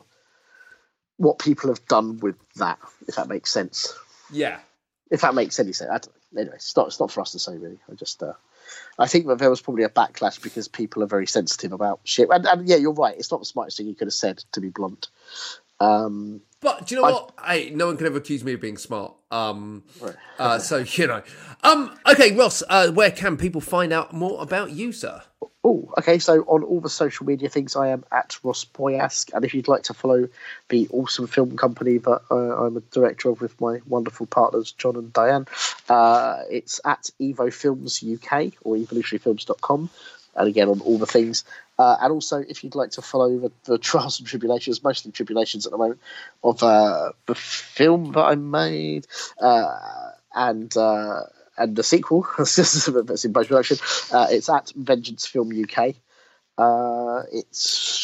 what 1.17 1.39
people 1.39 1.69
have 1.69 1.86
done 1.88 2.17
with 2.19 2.36
that. 2.56 2.80
If 3.08 3.15
that 3.15 3.30
makes 3.30 3.52
sense. 3.52 3.93
yeah, 4.32 4.60
If 5.10 5.22
that 5.22 5.34
makes 5.36 5.60
any 5.60 5.74
sense. 5.74 5.89
I 5.89 5.98
don't, 5.98 6.12
anyway, 6.38 6.56
it's 6.56 6.76
not. 6.76 6.88
It's 6.88 7.00
not 7.00 7.12
for 7.12 7.22
us 7.22 7.32
to 7.32 7.39
say 7.39 7.58
really. 7.58 7.80
I 7.91 7.95
just. 7.95 8.22
Uh, 8.22 8.34
I 9.00 9.08
think 9.08 9.26
that 9.28 9.39
there 9.39 9.50
was 9.50 9.62
probably 9.62 9.84
a 9.84 9.89
backlash 9.89 10.41
because 10.41 10.67
people 10.67 11.02
are 11.02 11.08
very 11.08 11.26
sensitive 11.26 11.72
about 11.72 12.02
shit. 12.04 12.30
And, 12.30 12.45
and 12.45 12.67
yeah, 12.67 12.76
you're 12.76 12.93
right. 12.93 13.15
It's 13.17 13.32
not 13.32 13.39
the 13.39 13.45
smartest 13.45 13.78
thing 13.78 13.88
you 13.88 13.95
could 13.95 14.08
have 14.08 14.13
said, 14.13 14.43
to 14.52 14.62
be 14.62 14.69
blunt. 14.69 15.08
Um, 15.80 16.41
but 16.62 16.86
do 16.86 16.93
you 16.95 17.02
know 17.02 17.08
I- 17.08 17.12
what? 17.12 17.32
Hey, 17.45 17.69
no 17.72 17.88
one 17.88 17.98
can 17.98 18.06
ever 18.06 18.17
accuse 18.17 18.43
me 18.43 18.54
of 18.54 18.62
being 18.62 18.78
smart. 18.78 19.13
Um, 19.32 19.84
Right. 20.02 20.15
uh, 20.38 20.60
so 20.60 20.78
you 20.86 21.08
know. 21.08 21.24
Um, 21.63 21.98
okay, 22.12 22.36
Ross, 22.36 22.62
uh, 22.69 22.91
where 22.91 23.12
can 23.12 23.38
people 23.38 23.62
find 23.62 23.91
out 23.93 24.13
more 24.13 24.41
about 24.41 24.72
you, 24.72 24.91
sir? 24.91 25.24
Oh, 25.70 25.88
okay. 26.00 26.18
So 26.18 26.42
on 26.48 26.64
all 26.64 26.80
the 26.80 26.90
social 26.90 27.28
media 27.28 27.48
things, 27.48 27.76
I 27.76 27.90
am 27.90 28.04
at 28.12 28.40
Ross 28.42 28.66
Boyask, 28.66 29.32
and 29.36 29.46
if 29.46 29.54
you'd 29.54 29.68
like 29.68 29.84
to 29.84 29.94
follow 29.94 30.28
the 30.70 30.88
awesome 30.90 31.28
film 31.28 31.58
company 31.58 32.00
that 32.00 32.22
uh, 32.32 32.66
I'm 32.66 32.78
a 32.78 32.80
director 32.80 33.30
of 33.30 33.40
with 33.40 33.62
my 33.62 33.78
wonderful 33.86 34.26
partners 34.26 34.72
John 34.72 34.96
and 34.96 35.14
Diane, 35.14 35.46
uh, 35.88 36.42
it's 36.50 36.82
at 36.84 37.12
Evo 37.22 37.54
Films 37.54 38.04
UK 38.04 38.54
or 38.64 38.78
evolutionaryfilms.com, 38.78 39.92
and 40.36 40.48
again 40.48 40.70
on 40.70 40.82
all 40.82 40.98
the 40.98 41.06
things. 41.06 41.44
Uh, 41.78 41.98
and 42.02 42.12
also, 42.12 42.38
if 42.50 42.64
you'd 42.64 42.74
like 42.74 42.90
to 42.92 43.04
follow 43.04 43.38
the, 43.38 43.52
the 43.66 43.78
trials 43.78 44.18
and 44.18 44.28
tribulations, 44.28 44.84
mostly 44.84 45.12
tribulations 45.12 45.68
at 45.68 45.72
the 45.72 45.78
moment, 45.78 46.00
of 46.44 46.64
uh, 46.64 47.12
the 47.28 47.36
film 47.36 48.14
that 48.14 48.24
I 48.24 48.34
made, 48.34 49.06
uh, 49.40 49.78
and 50.34 50.76
uh, 50.76 51.26
and 51.60 51.76
the 51.76 51.84
sequel 51.84 52.28
that's 52.38 53.26
in 53.26 53.34
post 53.34 53.50
production. 53.50 53.78
Uh, 54.12 54.28
it's 54.30 54.50
at 54.50 54.72
Vengeance 54.76 55.28
Film 55.28 55.52
UK. 55.52 55.95
Uh, 56.58 57.24
it's 57.32 58.00